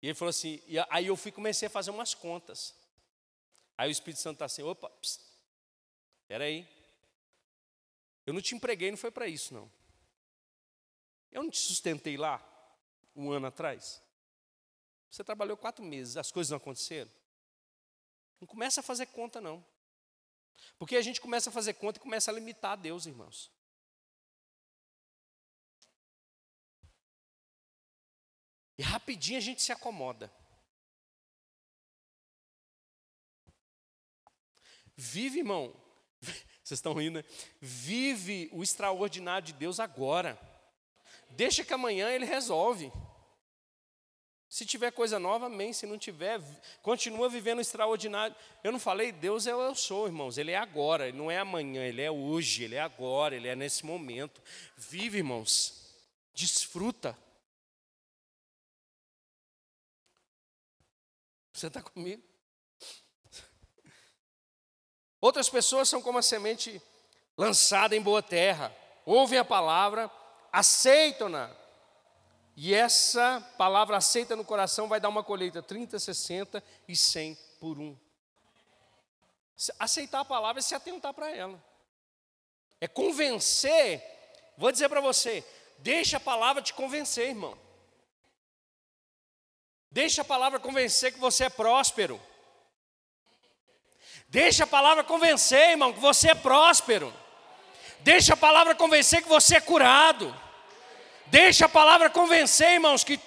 [0.00, 2.74] E ele falou assim, e aí eu fui comecei a fazer umas contas.
[3.76, 6.77] Aí o Espírito Santo está assim, opa, espera aí.
[8.28, 9.72] Eu não te empreguei, não foi para isso, não.
[11.32, 12.46] Eu não te sustentei lá
[13.16, 14.02] um ano atrás.
[15.10, 17.10] Você trabalhou quatro meses, as coisas não aconteceram.
[18.38, 19.64] Não começa a fazer conta, não.
[20.78, 23.50] Porque a gente começa a fazer conta e começa a limitar a Deus, irmãos.
[28.76, 30.30] E rapidinho a gente se acomoda.
[34.94, 35.74] Vive, irmão,
[36.68, 37.24] vocês estão rindo, né?
[37.62, 40.38] Vive o extraordinário de Deus agora.
[41.30, 42.92] Deixa que amanhã ele resolve.
[44.50, 45.72] Se tiver coisa nova, amém.
[45.72, 46.38] Se não tiver,
[46.82, 48.36] continua vivendo o extraordinário.
[48.62, 50.36] Eu não falei, Deus é o eu sou, irmãos.
[50.36, 53.56] Ele é agora, ele não é amanhã, ele é hoje, ele é agora, ele é
[53.56, 54.42] nesse momento.
[54.76, 55.88] Vive, irmãos.
[56.34, 57.16] Desfruta.
[61.50, 62.22] Você está comigo?
[65.20, 66.80] Outras pessoas são como a semente
[67.36, 70.10] lançada em boa terra, ouvem a palavra,
[70.52, 71.50] aceitam-na.
[72.56, 77.78] E essa palavra aceita no coração vai dar uma colheita 30, 60 e 100 por
[77.78, 77.96] um.
[79.78, 81.62] Aceitar a palavra é se atentar para ela.
[82.80, 84.02] É convencer.
[84.56, 85.44] Vou dizer para você,
[85.78, 87.56] deixa a palavra te convencer, irmão.
[89.90, 92.20] Deixa a palavra convencer que você é próspero.
[94.28, 97.12] Deixa a palavra convencer, irmão, que você é próspero.
[98.00, 100.34] Deixa a palavra convencer que você é curado.
[101.26, 103.18] Deixa a palavra convencer, irmãos, que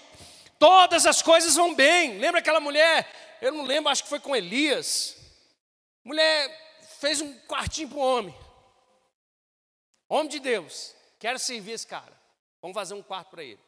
[0.59, 2.19] todas as coisas vão bem.
[2.19, 3.39] Lembra aquela mulher?
[3.41, 5.17] Eu não lembro, acho que foi com Elias.
[6.03, 8.35] Mulher fez um quartinho para o homem.
[10.07, 12.13] Homem de Deus, quero servir esse cara.
[12.61, 13.59] Vamos fazer um quarto para ele.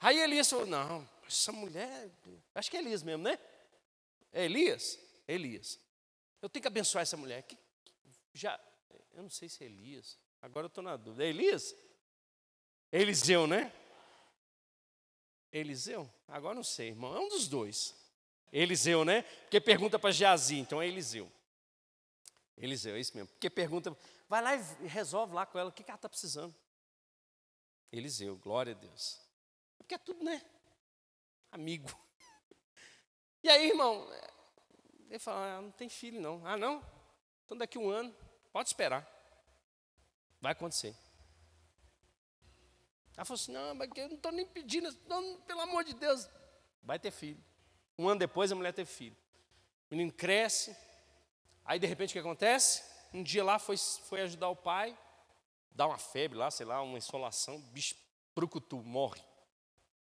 [0.00, 2.08] Aí Elias falou: Não, essa mulher,
[2.54, 3.38] acho que é Elias mesmo, né?
[4.32, 4.98] É Elias?
[5.28, 5.78] É Elias.
[6.40, 7.42] Eu tenho que abençoar essa mulher.
[7.42, 7.56] Que,
[8.32, 8.58] já,
[9.12, 10.18] eu não sei se é Elias.
[10.40, 11.24] Agora eu estou na dúvida.
[11.24, 11.76] É Elias?
[12.90, 13.72] É Eliseu, né?
[15.52, 16.10] Eliseu?
[16.26, 17.14] Agora não sei, irmão.
[17.14, 17.94] É um dos dois.
[18.50, 19.22] Eliseu, né?
[19.22, 21.30] Porque pergunta para Geazi, então é Eliseu.
[22.56, 23.28] Eliseu, é isso mesmo.
[23.28, 23.96] Porque pergunta,
[24.28, 26.54] vai lá e resolve lá com ela o que, que ela está precisando.
[27.92, 29.20] Eliseu, glória a Deus.
[29.76, 30.42] Porque é tudo, né?
[31.50, 31.88] Amigo.
[33.40, 34.04] E aí, irmão,
[35.08, 36.46] ele fala, ah, não tem filho não.
[36.46, 36.84] Ah, não?
[37.44, 38.14] Então daqui um ano,
[38.52, 39.06] pode esperar.
[40.40, 40.94] Vai acontecer.
[43.16, 46.28] Ela falou assim, não, mas eu não estou nem pedindo, não, pelo amor de Deus.
[46.82, 47.42] Vai ter filho.
[47.98, 49.16] Um ano depois a mulher teve filho.
[49.90, 50.76] O menino cresce.
[51.64, 52.84] Aí de repente o que acontece?
[53.12, 54.96] Um dia lá foi, foi ajudar o pai,
[55.70, 57.96] dá uma febre lá, sei lá, uma insolação, bicho
[58.34, 59.22] brucutu, morre.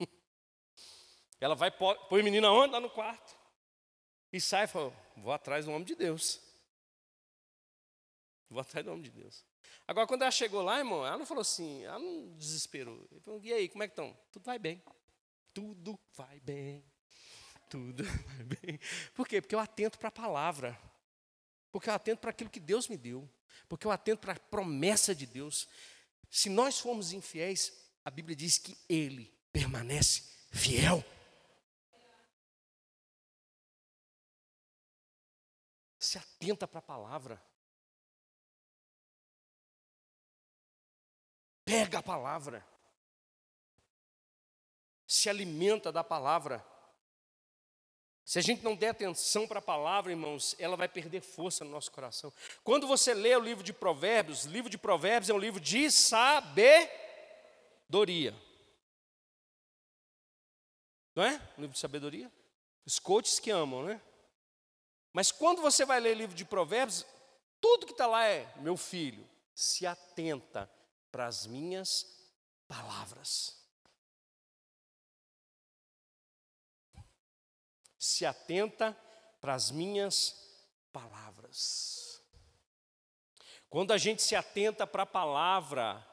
[1.40, 2.72] Ela vai, põe o menino aonde?
[2.72, 3.41] Lá no quarto.
[4.32, 6.40] E sai e fala, vou atrás do homem de Deus.
[8.48, 9.44] Vou atrás do homem de Deus.
[9.86, 13.06] Agora, quando ela chegou lá, irmão, ela não falou assim, ela não desesperou.
[13.22, 14.16] Falou, e aí, como é que estão?
[14.30, 14.82] Tudo vai bem.
[15.52, 16.84] Tudo vai bem.
[17.68, 18.80] Tudo vai bem.
[19.14, 19.40] Por quê?
[19.40, 20.78] Porque eu atento para a palavra.
[21.70, 23.28] Porque eu atento para aquilo que Deus me deu.
[23.68, 25.68] Porque eu atento para a promessa de Deus.
[26.30, 27.72] Se nós formos infiéis,
[28.04, 31.04] a Bíblia diz que Ele permanece fiel.
[36.42, 37.40] Atenta para a palavra.
[41.64, 42.66] Pega a palavra.
[45.06, 46.66] Se alimenta da palavra.
[48.24, 51.70] Se a gente não der atenção para a palavra, irmãos, ela vai perder força no
[51.70, 52.32] nosso coração.
[52.64, 55.90] Quando você lê o livro de Provérbios, o livro de Provérbios é um livro de
[55.90, 56.74] sabedoria.
[61.14, 61.34] Não é?
[61.58, 62.32] Um livro de sabedoria?
[62.84, 64.00] Os coaches que amam, né?
[65.12, 67.04] Mas quando você vai ler livro de Provérbios,
[67.60, 70.70] tudo que está lá é: meu filho, se atenta
[71.10, 72.06] para as minhas
[72.66, 73.62] palavras.
[78.02, 78.98] se atenta
[79.40, 80.34] para as minhas
[80.92, 82.20] palavras.
[83.70, 86.04] Quando a gente se atenta para a palavra,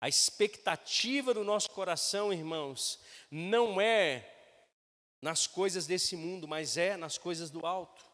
[0.00, 2.98] a expectativa do nosso coração, irmãos,
[3.30, 4.28] não é
[5.22, 8.04] nas coisas desse mundo, mas é nas coisas do alto.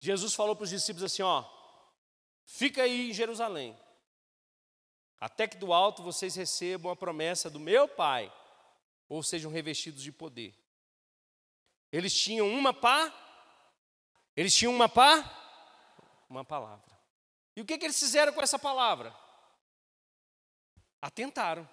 [0.00, 1.44] Jesus falou para os discípulos assim: ó,
[2.44, 3.78] fica aí em Jerusalém,
[5.20, 8.32] até que do alto vocês recebam a promessa do meu Pai
[9.08, 10.54] ou sejam revestidos de poder.
[11.92, 13.12] Eles tinham uma pá,
[14.34, 15.24] eles tinham uma pá,
[16.28, 16.98] uma palavra.
[17.54, 19.14] E o que, que eles fizeram com essa palavra?
[21.02, 21.68] Atentaram.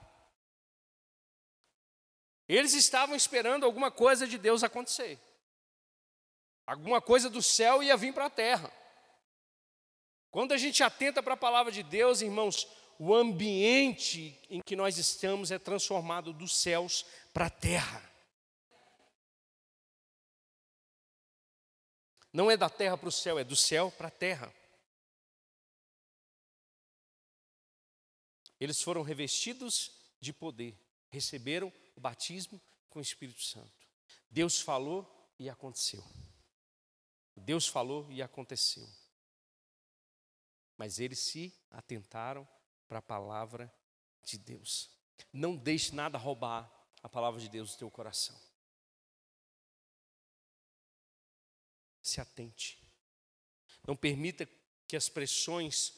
[2.49, 5.19] Eles estavam esperando alguma coisa de Deus acontecer.
[6.67, 8.69] Alguma coisa do céu ia vir para a terra.
[10.29, 12.67] Quando a gente atenta para a palavra de Deus, irmãos,
[12.99, 18.03] o ambiente em que nós estamos é transformado dos céus para a terra.
[22.33, 24.53] Não é da terra para o céu, é do céu para a terra.
[28.59, 30.77] Eles foram revestidos de poder,
[31.09, 33.87] receberam o batismo com o Espírito Santo.
[34.29, 36.03] Deus falou e aconteceu.
[37.41, 38.87] Deus falou e aconteceu.
[40.77, 42.47] Mas eles se atentaram
[42.87, 43.73] para a palavra
[44.23, 44.89] de Deus.
[45.31, 46.71] Não deixe nada roubar
[47.01, 48.39] a palavra de Deus do teu coração.
[52.01, 52.79] Se atente.
[53.85, 54.47] Não permita
[54.87, 55.93] que as pressões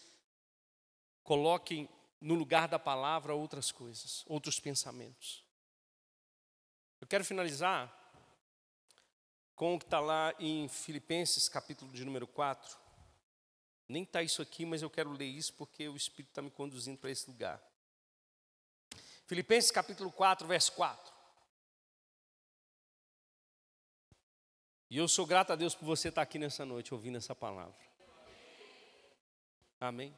[1.23, 5.45] coloquem no lugar da palavra outras coisas, outros pensamentos.
[6.99, 7.95] Eu quero finalizar
[9.59, 12.77] com o que está lá em Filipenses, capítulo de número 4.
[13.89, 16.97] Nem está isso aqui, mas eu quero ler isso porque o Espírito está me conduzindo
[16.97, 17.61] para esse lugar.
[19.27, 21.13] Filipenses capítulo 4, verso 4.
[24.89, 27.75] E eu sou grato a Deus por você estar aqui nessa noite ouvindo essa palavra.
[29.77, 30.17] Amém.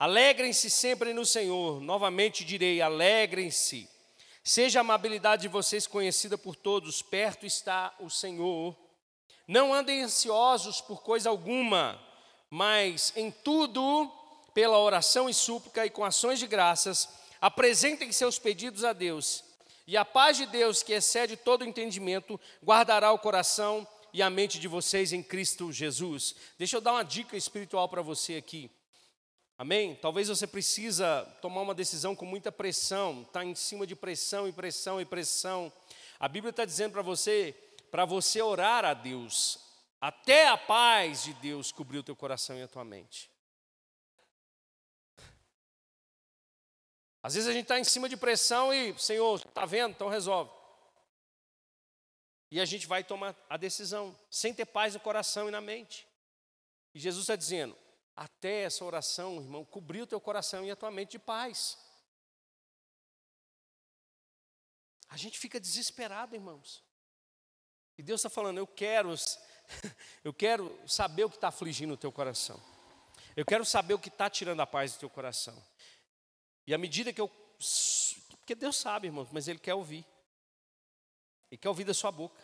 [0.00, 1.80] Alegrem-se sempre no Senhor.
[1.80, 3.88] Novamente direi: alegrem-se.
[4.44, 8.76] Seja a amabilidade de vocês conhecida por todos, perto está o Senhor.
[9.46, 12.00] Não andem ansiosos por coisa alguma,
[12.50, 14.10] mas em tudo,
[14.52, 17.08] pela oração e súplica e com ações de graças,
[17.40, 19.44] apresentem seus pedidos a Deus,
[19.86, 24.58] e a paz de Deus, que excede todo entendimento, guardará o coração e a mente
[24.58, 26.34] de vocês em Cristo Jesus.
[26.58, 28.70] Deixa eu dar uma dica espiritual para você aqui.
[29.58, 29.94] Amém?
[29.96, 34.52] Talvez você precisa tomar uma decisão com muita pressão, está em cima de pressão e
[34.52, 35.72] pressão e pressão.
[36.18, 37.54] A Bíblia está dizendo para você,
[37.90, 39.58] para você orar a Deus,
[40.00, 43.30] até a paz de Deus cobrir o teu coração e a tua mente.
[47.22, 49.92] Às vezes a gente está em cima de pressão e, Senhor, está vendo?
[49.92, 50.50] Então resolve.
[52.50, 56.06] E a gente vai tomar a decisão, sem ter paz no coração e na mente.
[56.94, 57.76] E Jesus está dizendo:
[58.14, 61.78] até essa oração, irmão, cobrir o teu coração e a tua mente de paz.
[65.08, 66.82] A gente fica desesperado, irmãos.
[67.98, 69.14] E Deus está falando, eu quero,
[70.24, 72.60] eu quero saber o que está afligindo o teu coração.
[73.36, 75.62] Eu quero saber o que está tirando a paz do teu coração.
[76.66, 77.30] E à medida que eu.
[78.38, 80.04] Porque Deus sabe, irmãos, mas Ele quer ouvir.
[81.50, 82.40] Ele quer ouvir da sua boca.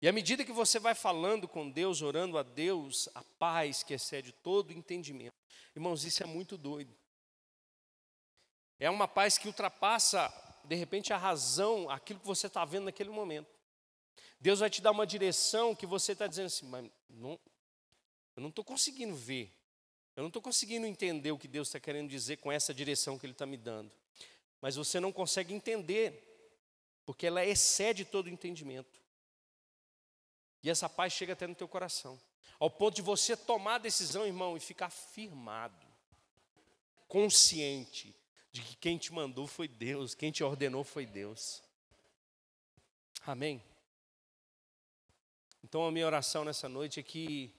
[0.00, 3.94] E à medida que você vai falando com Deus, orando a Deus, a paz que
[3.94, 5.34] excede todo entendimento.
[5.74, 6.94] Irmãos, isso é muito doido.
[8.78, 10.32] É uma paz que ultrapassa,
[10.64, 13.48] de repente, a razão, aquilo que você está vendo naquele momento.
[14.40, 17.38] Deus vai te dar uma direção que você está dizendo assim, mas não,
[18.36, 19.52] eu não estou conseguindo ver.
[20.14, 23.26] Eu não estou conseguindo entender o que Deus está querendo dizer com essa direção que
[23.26, 23.90] Ele está me dando.
[24.60, 26.24] Mas você não consegue entender,
[27.04, 29.00] porque ela excede todo entendimento.
[30.62, 32.20] E essa paz chega até no teu coração.
[32.58, 35.86] Ao ponto de você tomar a decisão, irmão, e ficar firmado,
[37.06, 38.14] consciente
[38.50, 41.62] de que quem te mandou foi Deus, quem te ordenou foi Deus.
[43.24, 43.62] Amém?
[45.62, 47.54] Então a minha oração nessa noite é que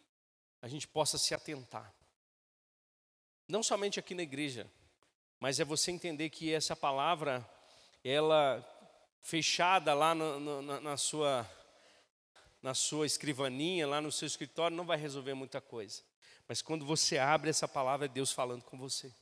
[0.62, 1.94] a gente possa se atentar.
[3.48, 4.70] Não somente aqui na igreja,
[5.40, 7.48] mas é você entender que essa palavra,
[8.04, 8.66] ela
[9.22, 11.50] fechada lá no, na, na sua
[12.62, 16.02] na sua escrivaninha, lá no seu escritório, não vai resolver muita coisa.
[16.48, 19.14] Mas quando você abre essa palavra, é Deus falando com você.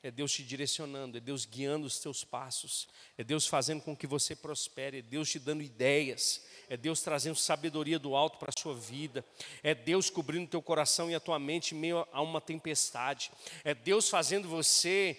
[0.00, 4.06] É Deus te direcionando, é Deus guiando os teus passos, é Deus fazendo com que
[4.06, 8.60] você prospere, é Deus te dando ideias, é Deus trazendo sabedoria do alto para a
[8.60, 9.24] sua vida,
[9.60, 13.32] é Deus cobrindo teu coração e a tua mente em meio a uma tempestade,
[13.64, 15.18] é Deus fazendo você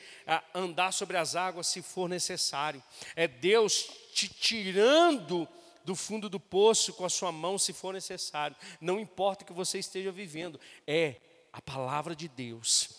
[0.54, 2.82] andar sobre as águas se for necessário,
[3.18, 5.46] é Deus te tirando
[5.90, 8.56] do fundo do poço com a sua mão se for necessário.
[8.80, 11.16] Não importa o que você esteja vivendo, é
[11.52, 12.92] a palavra de Deus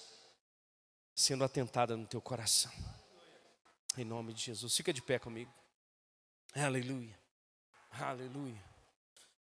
[1.15, 2.73] sendo atentada no teu coração.
[3.97, 4.77] Em nome de Jesus.
[4.77, 5.55] Fica de pé comigo.
[6.53, 7.17] Aleluia.
[7.93, 8.61] Aleluia.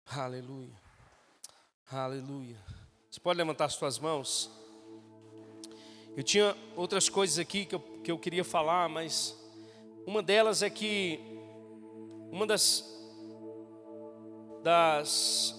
[0.08, 0.82] Aleluia.
[1.92, 2.58] Aleluia.
[3.12, 4.50] Você pode levantar as suas mãos?
[6.18, 9.38] Eu tinha outras coisas aqui que eu, que eu queria falar, mas
[10.08, 11.20] uma delas é que
[12.32, 12.95] uma das
[14.66, 15.56] das,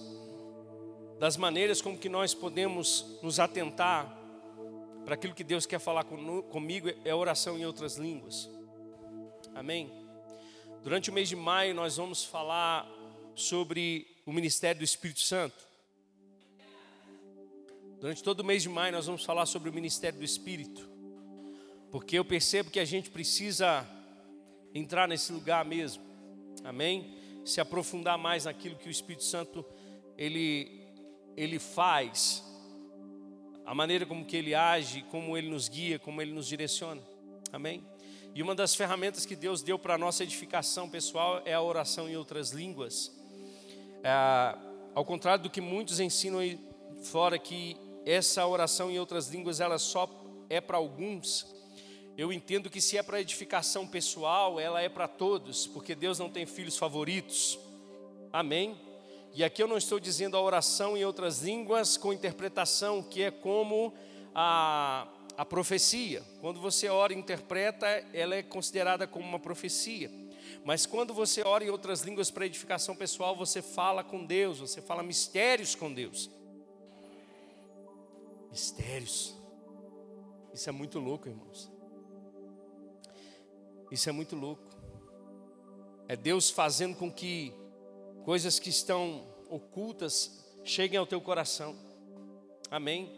[1.17, 4.05] das maneiras como que nós podemos nos atentar
[5.05, 8.49] para aquilo que Deus quer falar com, comigo é oração em outras línguas.
[9.55, 9.89] Amém?
[10.83, 12.85] Durante o mês de maio nós vamos falar
[13.33, 15.65] sobre o ministério do Espírito Santo.
[18.01, 20.85] Durante todo o mês de maio nós vamos falar sobre o ministério do Espírito.
[21.89, 23.87] Porque eu percebo que a gente precisa
[24.73, 26.03] entrar nesse lugar mesmo.
[26.65, 27.17] Amém?
[27.47, 29.65] Se aprofundar mais naquilo que o Espírito Santo
[30.17, 30.85] ele,
[31.35, 32.43] ele faz,
[33.65, 37.01] a maneira como que ele age, como ele nos guia, como ele nos direciona.
[37.51, 37.83] Amém?
[38.33, 42.09] E uma das ferramentas que Deus deu para a nossa edificação pessoal é a oração
[42.09, 43.11] em outras línguas.
[44.03, 44.57] É,
[44.93, 46.59] ao contrário do que muitos ensinam aí
[47.03, 50.09] fora, que essa oração em outras línguas ela só
[50.49, 51.45] é para alguns,
[52.17, 56.31] eu entendo que se é para edificação pessoal, ela é para todos, porque Deus não
[56.31, 57.59] tem filhos favoritos.
[58.33, 58.75] Amém?
[59.35, 63.29] E aqui eu não estou dizendo a oração em outras línguas com interpretação, que é
[63.29, 63.93] como
[64.33, 65.07] a,
[65.37, 66.23] a profecia.
[66.41, 70.09] Quando você ora e interpreta, ela é considerada como uma profecia.
[70.65, 74.81] Mas quando você ora em outras línguas para edificação pessoal, você fala com Deus, você
[74.81, 76.31] fala mistérios com Deus.
[78.49, 79.35] Mistérios.
[80.51, 81.76] Isso é muito louco, irmãos.
[83.91, 84.63] Isso é muito louco.
[86.07, 87.53] É Deus fazendo com que
[88.23, 91.75] coisas que estão ocultas cheguem ao teu coração.
[92.69, 93.11] Amém.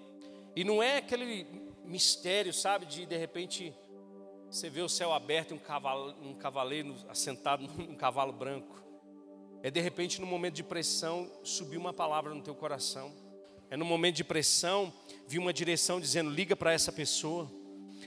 [0.55, 1.45] E não é aquele
[1.83, 3.73] mistério, sabe, de de repente
[4.49, 8.83] você vê o céu aberto e um, um cavaleiro assentado num cavalo branco.
[9.61, 13.13] É de repente no momento de pressão subir uma palavra no teu coração.
[13.69, 14.91] É no momento de pressão
[15.27, 17.51] vir uma direção dizendo liga para essa pessoa.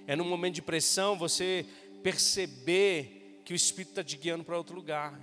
[0.06, 1.66] É num momento de pressão você
[2.02, 5.20] perceber que o Espírito está te guiando para outro lugar.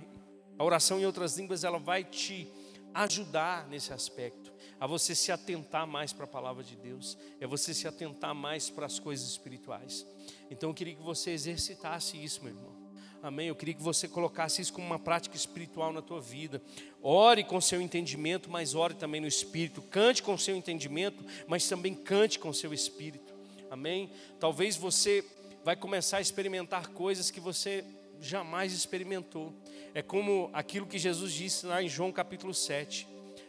[0.58, 2.48] A oração em outras línguas ela vai te
[2.92, 7.72] ajudar nesse aspecto, a você se atentar mais para a palavra de Deus, é você
[7.72, 10.06] se atentar mais para as coisas espirituais.
[10.50, 12.80] Então eu queria que você exercitasse isso, meu irmão.
[13.22, 13.48] Amém.
[13.48, 16.62] Eu queria que você colocasse isso como uma prática espiritual na tua vida.
[17.02, 19.82] Ore com seu entendimento, mas ore também no espírito.
[19.82, 23.34] Cante com seu entendimento, mas também cante com seu espírito.
[23.70, 24.10] Amém.
[24.38, 25.22] Talvez você
[25.64, 27.84] vai começar a experimentar coisas que você
[28.20, 29.54] jamais experimentou.
[29.94, 33.06] É como aquilo que Jesus disse lá em João capítulo 7.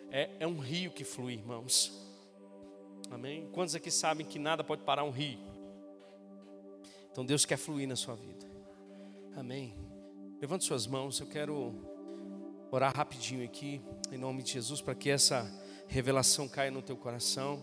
[0.09, 1.91] É, é um rio que flui, irmãos.
[3.09, 3.49] Amém?
[3.51, 5.39] Quantos aqui sabem que nada pode parar um rio?
[7.11, 8.45] Então Deus quer fluir na sua vida.
[9.35, 9.73] Amém.
[10.39, 11.73] Levante suas mãos, eu quero
[12.71, 13.81] orar rapidinho aqui,
[14.11, 15.45] em nome de Jesus, para que essa
[15.87, 17.61] revelação caia no teu coração.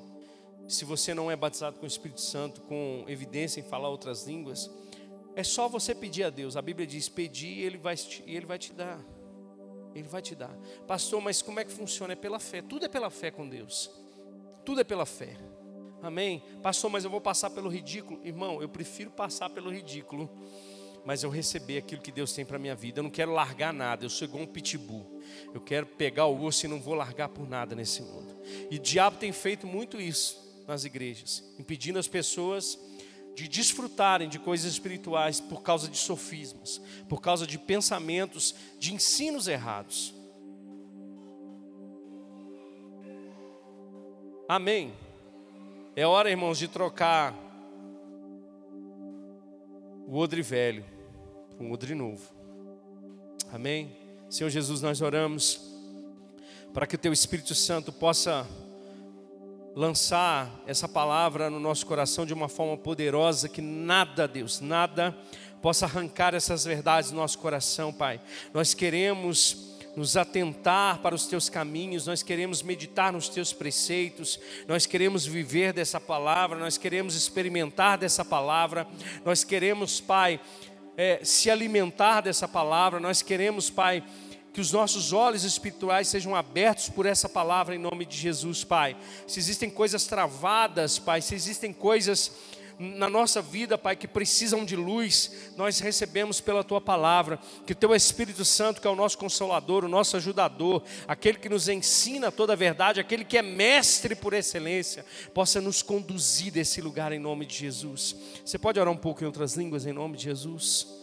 [0.69, 4.71] Se você não é batizado com o Espírito Santo, com evidência em falar outras línguas,
[5.35, 6.59] é só você pedir a Deus.
[6.59, 9.03] A Bíblia diz: pedir e Ele vai te, Ele vai te dar.
[9.95, 10.55] Ele vai te dar.
[10.87, 12.13] Pastor, mas como é que funciona?
[12.13, 12.61] É pela fé.
[12.61, 13.91] Tudo é pela fé com Deus.
[14.63, 15.39] Tudo é pela fé.
[16.03, 16.43] Amém?
[16.63, 18.21] Pastor, mas eu vou passar pelo ridículo.
[18.23, 20.31] Irmão, eu prefiro passar pelo ridículo.
[21.03, 23.01] Mas eu receber aquilo que Deus tem para minha vida.
[23.01, 24.05] Eu não quero largar nada.
[24.05, 25.23] Eu sou igual um pitbull.
[25.55, 28.37] Eu quero pegar o osso e não vou largar por nada nesse mundo.
[28.71, 32.79] E o diabo tem feito muito isso nas igrejas, impedindo as pessoas
[33.35, 39.49] de desfrutarem de coisas espirituais por causa de sofismas, por causa de pensamentos, de ensinos
[39.49, 40.13] errados.
[44.47, 44.93] Amém.
[45.97, 47.35] É hora, irmãos, de trocar
[50.07, 50.85] o odre velho
[51.57, 52.31] por um odre novo.
[53.51, 53.97] Amém.
[54.29, 55.61] Senhor Jesus, nós oramos
[56.75, 58.47] para que o Teu Espírito Santo possa
[59.79, 65.17] lançar essa palavra no nosso coração de uma forma poderosa, que nada, Deus, nada
[65.63, 68.21] possa arrancar essas verdades do nosso coração, Pai.
[68.53, 74.85] Nós queremos nos atentar para os teus caminhos, nós queremos meditar nos teus preceitos, nós
[74.85, 78.85] queremos viver dessa palavra, nós queremos experimentar dessa palavra,
[79.25, 80.41] nós queremos, Pai,
[80.97, 84.03] é, se alimentar dessa palavra, nós queremos, Pai,
[84.59, 88.97] que os nossos olhos espirituais sejam abertos por essa palavra em nome de Jesus, Pai.
[89.25, 92.33] Se existem coisas travadas, Pai, se existem coisas
[92.77, 97.77] na nossa vida, Pai, que precisam de luz, nós recebemos pela tua palavra, que o
[97.77, 102.33] teu Espírito Santo, que é o nosso consolador, o nosso ajudador, aquele que nos ensina
[102.33, 107.21] toda a verdade, aquele que é mestre por excelência, possa nos conduzir desse lugar em
[107.21, 108.17] nome de Jesus.
[108.45, 110.98] Você pode orar um pouco em outras línguas em nome de Jesus?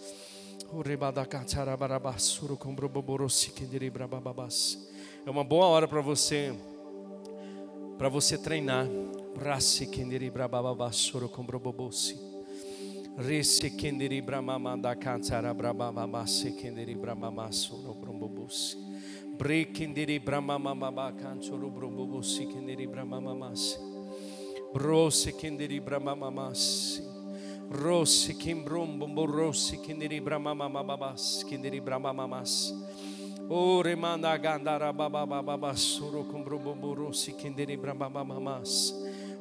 [5.26, 6.54] É uma boa hora para você
[7.98, 8.88] para você treinar.
[9.38, 12.18] Rasi kendiri brabababasuro com brobobosi.
[13.18, 18.78] Rese kendiri bramamanda kansara brabababase kendiri bramamasuro brombobosi.
[19.38, 23.78] Bre kendiri bramamamaba kansoro brombobosi bumbo rossi kindiri brahma babas
[25.40, 26.16] kindiri brahma
[32.13, 32.74] mamas.
[33.47, 38.91] O remanda gandara baba baba suru kumbrum bumbo rossi kindiri brahma mamas.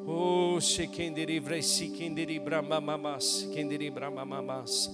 [0.06, 4.90] O shikindiri vresi kindiri brahma mamas kindiri brahma mamas.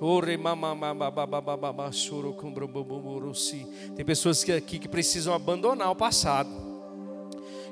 [0.00, 3.64] Ore mama mama baba baba suru kumbrum bumbo rossi.
[3.94, 6.50] Tem pessoas aqui que precisam abandonar o passado.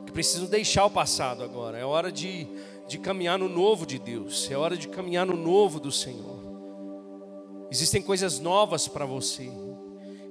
[0.07, 1.77] Que precisam deixar o passado agora.
[1.77, 2.47] É hora de
[2.89, 6.39] de caminhar no novo de Deus, é hora de caminhar no novo do Senhor.
[7.71, 9.51] Existem coisas novas para você,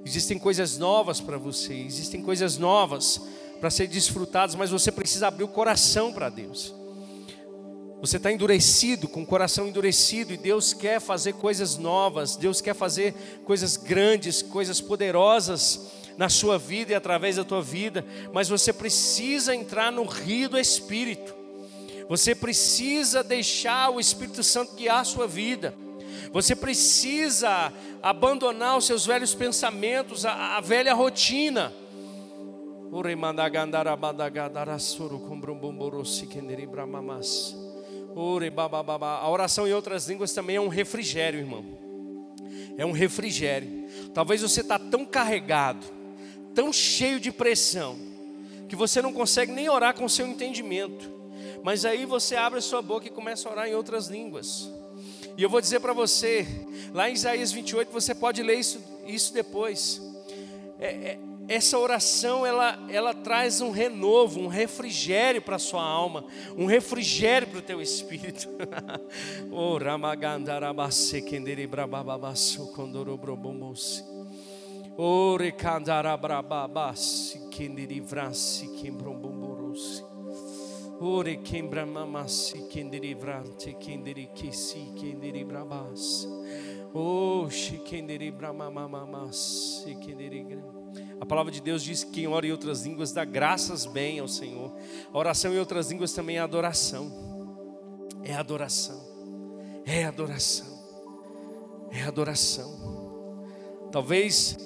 [0.04, 3.20] existem coisas novas para você, existem coisas novas
[3.60, 6.74] para ser desfrutadas, mas você precisa abrir o coração para Deus.
[8.00, 12.74] Você está endurecido, com o coração endurecido, e Deus quer fazer coisas novas, Deus quer
[12.74, 18.72] fazer coisas grandes, coisas poderosas na sua vida e através da tua vida, mas você
[18.72, 21.37] precisa entrar no rio do Espírito.
[22.08, 25.74] Você precisa deixar o Espírito Santo guiar a sua vida.
[26.32, 31.72] Você precisa abandonar os seus velhos pensamentos, a, a velha rotina.
[39.00, 41.64] A oração em outras línguas também é um refrigério, irmão.
[42.78, 43.86] É um refrigério.
[44.14, 45.84] Talvez você está tão carregado,
[46.54, 47.98] tão cheio de pressão,
[48.66, 51.17] que você não consegue nem orar com seu entendimento.
[51.62, 54.70] Mas aí você abre a sua boca e começa a orar em outras línguas.
[55.36, 56.46] E eu vou dizer para você,
[56.92, 60.02] lá em Isaías 28, você pode ler isso, isso depois.
[60.80, 66.24] É, é, essa oração ela, ela traz um renovo, um refrigério para a sua alma,
[66.56, 68.48] um refrigério para o teu espírito.
[69.50, 69.78] oh,
[81.00, 86.26] Ore quembra mamasi kendere vrante kendere kesi kendere brabas.
[86.92, 90.78] Oh, shikendere bramamamas, shikendere gram.
[91.20, 94.28] A palavra de Deus diz que quem ora em outras línguas dá graças bem ao
[94.28, 94.72] Senhor.
[95.12, 97.12] A oração em outras línguas também é adoração.
[98.24, 99.00] É adoração.
[99.84, 100.78] É adoração.
[101.90, 103.46] É adoração.
[103.92, 104.56] Talvez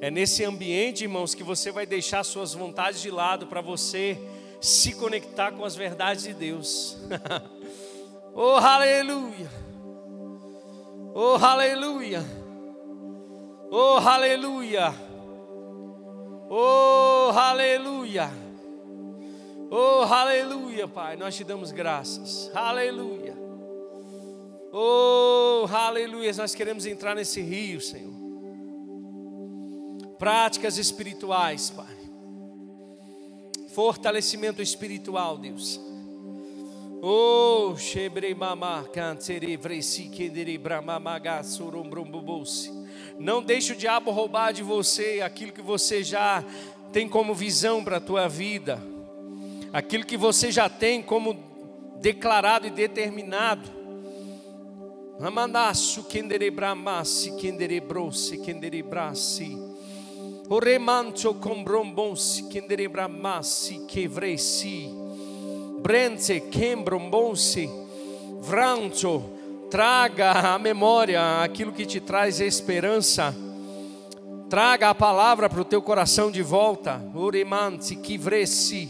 [0.00, 4.18] é nesse ambiente, irmãos, que você vai deixar suas vontades de lado para você
[4.64, 6.96] se conectar com as verdades de Deus.
[8.32, 9.50] oh, aleluia!
[11.14, 12.24] Oh, aleluia!
[13.70, 14.94] Oh, aleluia!
[16.48, 18.30] Oh, aleluia.
[19.70, 21.16] Oh, aleluia, Pai.
[21.16, 22.50] Nós te damos graças.
[22.54, 23.36] Aleluia.
[24.72, 26.32] Oh, aleluia.
[26.38, 28.14] Nós queremos entrar nesse rio, Senhor.
[30.18, 32.03] Práticas espirituais, Pai.
[33.74, 35.80] Fortalecimento espiritual, Deus.
[37.02, 37.74] Oh.
[43.18, 46.44] Não deixe o diabo roubar de você aquilo que você já
[46.92, 48.80] tem como visão para a tua vida,
[49.72, 51.36] aquilo que você já tem como
[52.00, 53.68] declarado e determinado.
[55.20, 57.80] Amanasu kendere bramasi kendere
[60.44, 60.48] brasi.
[60.48, 64.90] Oremancho combrombonsi kendere bramasi quevresi.
[65.80, 67.68] Brente quembrombonsi.
[68.40, 69.22] Vrancho
[69.70, 73.34] traga à memória aquilo que te traz esperança.
[74.48, 77.02] Traga a palavra para o teu coração de volta.
[77.14, 78.88] Urimanti, kivresi,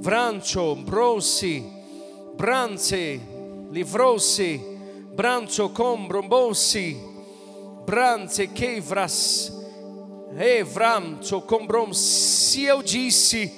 [0.00, 1.64] vrancho, bronsi,
[2.36, 3.20] brance,
[3.70, 4.60] livrou-se,
[5.14, 6.96] brancho, combrombonsi,
[7.86, 9.57] brance, queivras,
[10.36, 11.92] evrancho, combrom.
[11.92, 13.52] Se eu disse,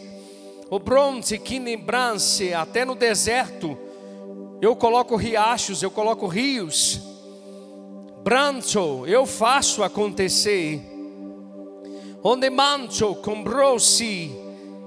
[0.71, 3.77] o bronze, quinibrance, até no deserto,
[4.61, 7.01] eu coloco riachos, eu coloco rios.
[8.23, 10.81] Brancho, eu faço acontecer.
[12.23, 14.31] Onde mancho, combrosi,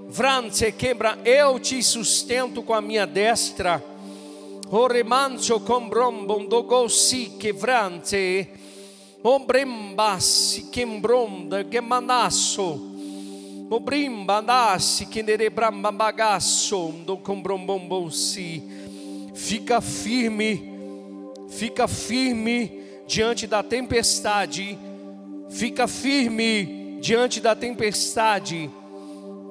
[0.07, 3.83] vrance quebra, eu te sustento com a minha destra.
[4.69, 8.47] Oremancho combrombo, dogosi quevrante.
[9.23, 12.91] Obrembasi quembronda, gemanasso.
[13.69, 18.61] Obrimba nasce, que nerebramba bagaço, do combrombombosi
[19.33, 20.71] fica firme,
[21.49, 24.77] fica firme diante da tempestade,
[25.49, 28.69] fica firme diante da tempestade.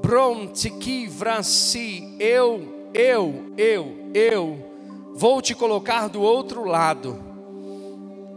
[0.00, 7.31] Pronto, que vrasi, eu, eu, eu, eu vou te colocar do outro lado.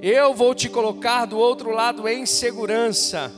[0.02, 3.32] Eu vou te colocar do outro lado em segurança,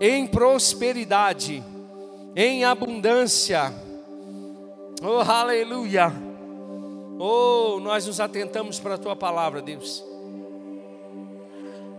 [0.00, 1.62] em prosperidade,
[2.34, 3.72] em abundância.
[5.02, 6.12] Oh, aleluia.
[7.18, 10.04] Oh, nós nos atentamos para a tua palavra, Deus.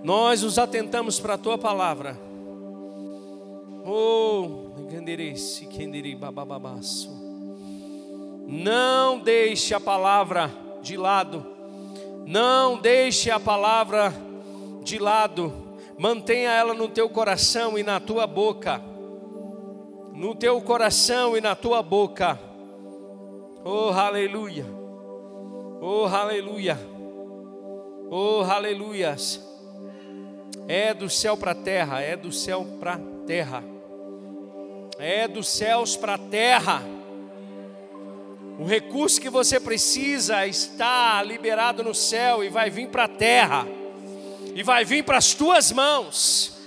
[0.03, 2.19] Nós nos atentamos para a tua palavra.
[3.85, 4.67] Oh,
[8.47, 10.51] não deixe a palavra
[10.81, 11.56] de lado.
[12.27, 14.13] Não deixe a palavra
[14.83, 15.53] de lado.
[15.97, 18.81] Mantenha ela no teu coração e na tua boca.
[20.13, 22.37] No teu coração e na tua boca.
[23.63, 24.65] Oh, aleluia.
[25.79, 26.77] Oh, aleluia.
[28.09, 29.41] Oh, aleluias.
[30.67, 33.63] É do céu para a terra, é do céu para a terra.
[34.99, 36.96] É dos céus para a terra.
[38.59, 43.67] O recurso que você precisa está liberado no céu e vai vir para a terra.
[44.55, 46.57] E vai vir para as tuas mãos.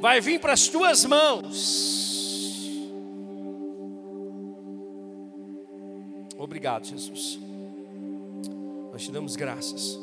[0.00, 2.06] Vai vir para as tuas mãos.
[6.36, 7.38] Obrigado, Jesus.
[8.92, 9.98] Nós te damos graças,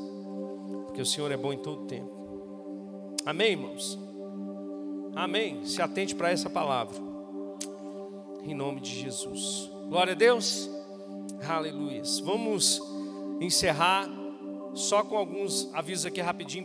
[0.85, 2.11] porque o Senhor é bom em todo tempo.
[3.25, 3.99] Amém, irmãos?
[5.15, 5.65] Amém.
[5.65, 6.95] Se atente para essa palavra.
[8.43, 9.69] Em nome de Jesus.
[9.89, 10.72] Glória a Deus.
[11.47, 12.01] Aleluia.
[12.23, 12.79] Vamos
[13.41, 14.09] encerrar
[14.73, 16.61] só com alguns avisos aqui rapidinho.